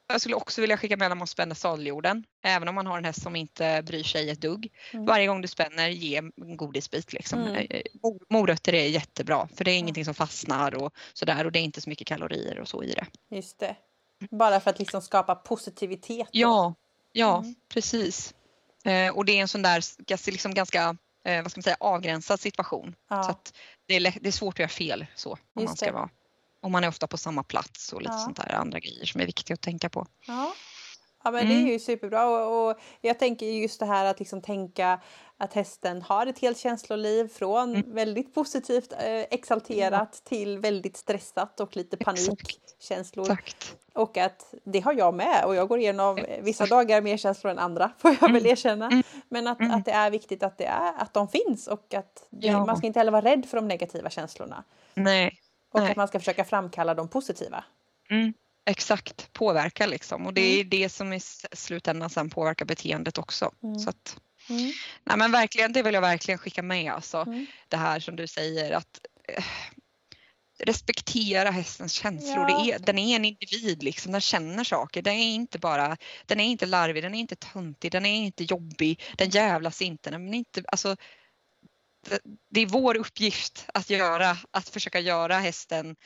[0.09, 2.25] jag skulle också vilja skicka med när man spänner sadeljorden.
[2.43, 4.73] Även om man har en häst som inte bryr sig ett dugg.
[4.93, 5.07] Mm.
[5.07, 7.13] Varje gång du spänner, ge en godisbit.
[7.13, 7.43] Liksom.
[7.43, 7.67] Mm.
[7.71, 7.83] Eh,
[8.29, 11.81] morötter är jättebra för det är ingenting som fastnar och sådär och det är inte
[11.81, 13.07] så mycket kalorier och så i det.
[13.37, 13.77] Just det.
[14.31, 16.29] Bara för att liksom skapa positivitet.
[16.31, 16.75] Ja,
[17.13, 17.55] ja mm.
[17.69, 18.35] precis.
[18.85, 19.83] Eh, och det är en sån där
[20.31, 22.95] liksom ganska eh, vad ska man säga, avgränsad situation.
[23.11, 23.23] Ja.
[23.23, 23.37] Så
[23.87, 26.11] det, är, det är svårt att göra fel så om man ska vara
[26.63, 28.19] om man är ofta på samma plats och lite ja.
[28.19, 30.07] sånt där andra grejer som är viktiga att tänka på.
[30.27, 30.55] Ja,
[31.25, 31.49] ja men mm.
[31.49, 31.73] det är mm.
[31.73, 35.01] ju superbra och, och, jag tänker just det här att liksom tänka
[35.37, 37.95] att hästen har ett helt känsloliv från mm.
[37.95, 40.25] väldigt positivt eh, exalterat mm.
[40.25, 43.33] till väldigt stressat och lite panikkänslor.
[43.33, 43.77] Exakt.
[43.93, 46.43] Och att det har jag med och jag går igenom Exakt.
[46.43, 48.47] vissa dagar mer känslor än andra får jag väl mm.
[48.47, 48.87] erkänna.
[48.87, 49.03] Mm.
[49.29, 52.47] Men att, att det är viktigt att, det är, att de finns och att det,
[52.47, 52.67] ja.
[52.67, 54.65] man ska inte heller vara rädd för de negativa känslorna.
[54.95, 55.39] Nej.
[55.73, 55.91] Och Nej.
[55.91, 57.65] att man ska försöka framkalla de positiva.
[58.71, 58.73] Mm.
[58.73, 61.21] Exakt, påverka liksom och det är det som i
[61.53, 63.53] slutändan sen påverkar beteendet också.
[63.85, 64.17] Så att,
[64.49, 64.73] Mm.
[65.05, 67.19] Nej men verkligen, det vill jag verkligen skicka med alltså.
[67.19, 67.47] Mm.
[67.69, 69.45] Det här som du säger att eh,
[70.59, 72.51] respektera hästens känslor.
[72.51, 72.75] Ja.
[72.75, 75.03] Är, den är en individ liksom, den känner saker.
[75.03, 75.97] Den är inte bara,
[76.27, 80.11] den är inte larvig, den är inte töntig, den är inte jobbig, den jävlas inte.
[80.11, 80.97] Den är inte alltså,
[82.09, 85.97] det, det är vår uppgift att göra, att försöka göra hästen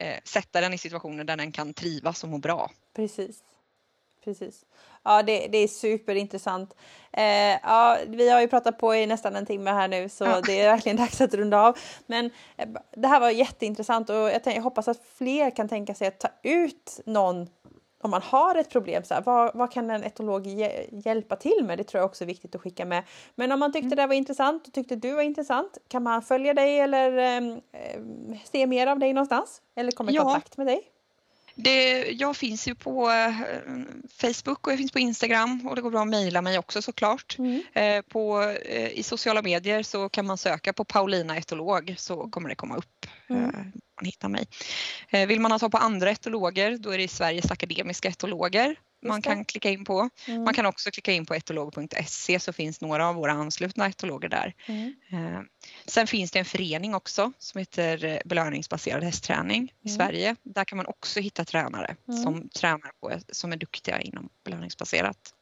[0.00, 2.70] eh, sätta den i situationer där den kan trivas och må bra.
[2.96, 3.42] Precis.
[4.24, 4.64] Precis.
[5.02, 6.74] Ja, det, det är superintressant.
[7.12, 10.40] Eh, ja, vi har ju pratat på i nästan en timme här nu så ja.
[10.40, 11.78] det är verkligen dags att runda av.
[12.06, 16.08] Men eh, det här var jätteintressant och jag, jag, hoppas att fler kan tänka sig
[16.08, 17.48] att ta ut någon
[18.02, 20.46] om man har ett problem, så här, vad, vad, kan en etolog
[21.04, 21.78] hjälpa till med?
[21.78, 23.04] Det tror jag också är viktigt att skicka med.
[23.34, 23.96] Men om man tyckte mm.
[23.96, 27.58] det var intressant och tyckte du var intressant, kan man följa dig eller eh,
[28.44, 29.62] se mer av dig någonstans?
[29.74, 30.22] Eller komma i ja.
[30.22, 30.82] kontakt med dig?
[31.62, 33.34] Det, jag finns ju på eh,
[34.20, 37.36] Facebook och jag finns på Instagram och det går bra att mejla mig också såklart.
[37.38, 37.62] Mm.
[37.72, 42.48] Eh, på, eh, I sociala medier så kan man söka på Paulina etolog så kommer
[42.48, 43.06] det komma upp.
[43.28, 43.44] Mm.
[43.44, 43.50] Eh,
[43.96, 44.46] man hittar mig.
[45.26, 49.70] Vill man ha på andra etologer då är det Sveriges akademiska etologer man kan klicka
[49.70, 50.08] in på.
[50.26, 50.44] Mm.
[50.44, 54.54] Man kan också klicka in på etolog.se så finns några av våra anslutna etologer där.
[54.66, 54.94] Mm.
[55.12, 55.40] Eh,
[55.86, 59.96] sen finns det en förening också som heter eh, belöningsbaserad hästträning i mm.
[59.98, 60.36] Sverige.
[60.42, 62.22] Där kan man också hitta tränare mm.
[62.22, 65.34] som tränar på, som är duktiga inom belöningsbaserat.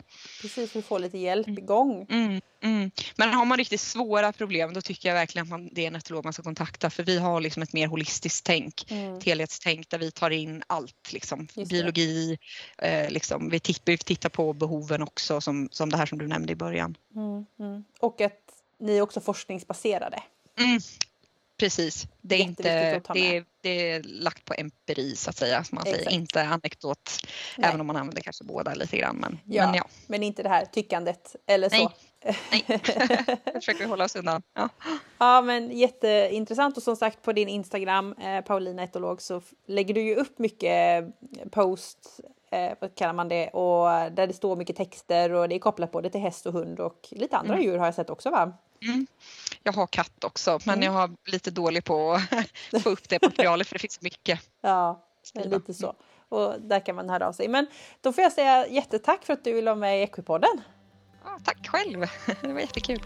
[0.42, 1.58] Precis, för att få lite hjälp mm.
[1.58, 2.06] igång.
[2.10, 2.90] Mm, mm.
[3.16, 5.96] Men har man riktigt svåra problem då tycker jag verkligen att man, det är en
[5.96, 9.14] etolog man ska kontakta för vi har liksom ett mer holistiskt tänk, mm.
[9.14, 12.38] ett helhetstänk där vi tar in allt, liksom, biologi,
[12.78, 16.26] eh, liksom, vi, tittar, vi tittar på behoven också som, som det här som du
[16.26, 16.96] nämnde i början.
[17.14, 17.84] Mm, mm.
[18.00, 18.40] Och att
[18.80, 20.22] ni är också forskningsbaserade.
[20.58, 20.80] Mm,
[21.58, 22.62] Precis, det är, inte,
[23.12, 26.10] det är, det är lagt på empiri så att säga, som man säger.
[26.10, 27.10] inte anekdot.
[27.58, 27.68] Nej.
[27.68, 29.16] Även om man använder kanske båda lite grann.
[29.16, 29.84] Men ja, men, ja.
[30.06, 31.80] men inte det här tyckandet eller Nej.
[31.80, 31.92] så.
[32.50, 32.64] Nej,
[33.54, 34.42] försöker vi hålla oss undan.
[34.54, 34.68] Ja.
[35.18, 40.02] ja, men jätteintressant och som sagt på din Instagram, eh, Paulina Etolog, så lägger du
[40.02, 41.04] ju upp mycket
[41.50, 42.20] post,
[42.50, 45.92] eh, vad kallar man det, och där det står mycket texter och det är kopplat
[45.92, 47.66] både till häst och hund och lite andra mm.
[47.66, 48.52] djur har jag sett också va?
[48.82, 49.06] Mm.
[49.62, 50.86] Jag har katt också men mm.
[50.86, 54.40] jag har lite dålig på att få upp det materialet för det finns mycket.
[54.60, 55.94] Ja, lite så.
[56.28, 57.48] Och där kan man höra av sig.
[57.48, 57.66] Men
[58.00, 60.60] då får jag säga jättetack för att du ville vara med i Equipodden.
[61.24, 62.06] Ja, tack själv,
[62.40, 63.00] det var jättekul.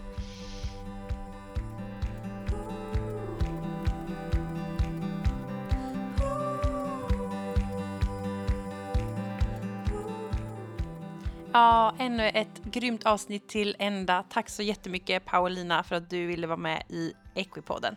[11.53, 14.23] Ja, ännu ett grymt avsnitt till ända.
[14.29, 17.95] Tack så jättemycket Paulina för att du ville vara med i Equipodden.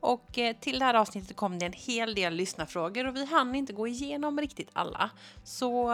[0.00, 3.54] Och eh, till det här avsnittet kom det en hel del lyssnarfrågor och vi hann
[3.54, 5.10] inte gå igenom riktigt alla.
[5.44, 5.92] Så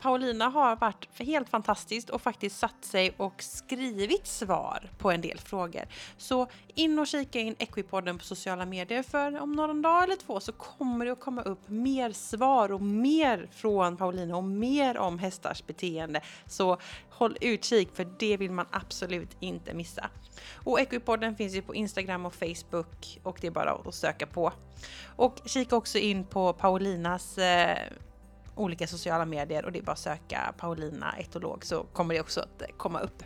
[0.00, 5.38] Paulina har varit helt fantastiskt och faktiskt satt sig och skrivit svar på en del
[5.38, 5.82] frågor.
[6.16, 10.40] Så in och kika in Equipodden på sociala medier för om någon dag eller två
[10.40, 15.18] så kommer det att komma upp mer svar och mer från Paulina och mer om
[15.18, 16.20] hästars beteende.
[16.46, 16.78] Så
[17.10, 20.10] håll utkik för det vill man absolut inte missa.
[20.54, 24.52] Och Equipodden finns ju på Instagram och Facebook och det är bara att söka på.
[25.16, 27.78] Och kika också in på Paulinas eh,
[28.58, 32.40] olika sociala medier och det är bara att söka Paulina etolog så kommer det också
[32.40, 33.22] att komma upp.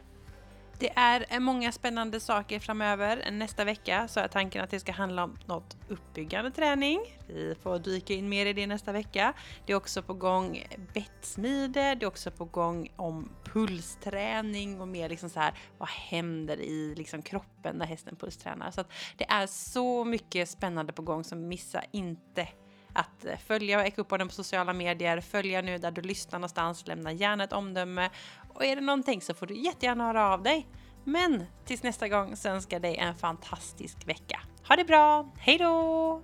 [0.82, 3.30] Det är eh, många spännande saker framöver.
[3.30, 7.00] Nästa vecka så är tanken att det ska handla om något uppbyggande träning.
[7.28, 9.32] Vi får dyka in mer i det nästa vecka.
[9.66, 15.08] Det är också på gång bettsmide, det är också på gång om pulsträning och mer
[15.08, 18.70] liksom så här vad händer i liksom kroppen när hästen pulstränar.
[18.70, 22.48] Så att det är så mycket spännande på gång så missa inte
[22.92, 27.44] att eh, följa Ekopodden på sociala medier, följa nu där du lyssnar någonstans, lämna gärna
[27.44, 28.10] ett omdöme
[28.54, 30.66] och är det någonting så får du jättegärna höra av dig.
[31.04, 34.40] Men tills nästa gång så önskar jag dig en fantastisk vecka.
[34.68, 36.22] Ha det bra, hejdå!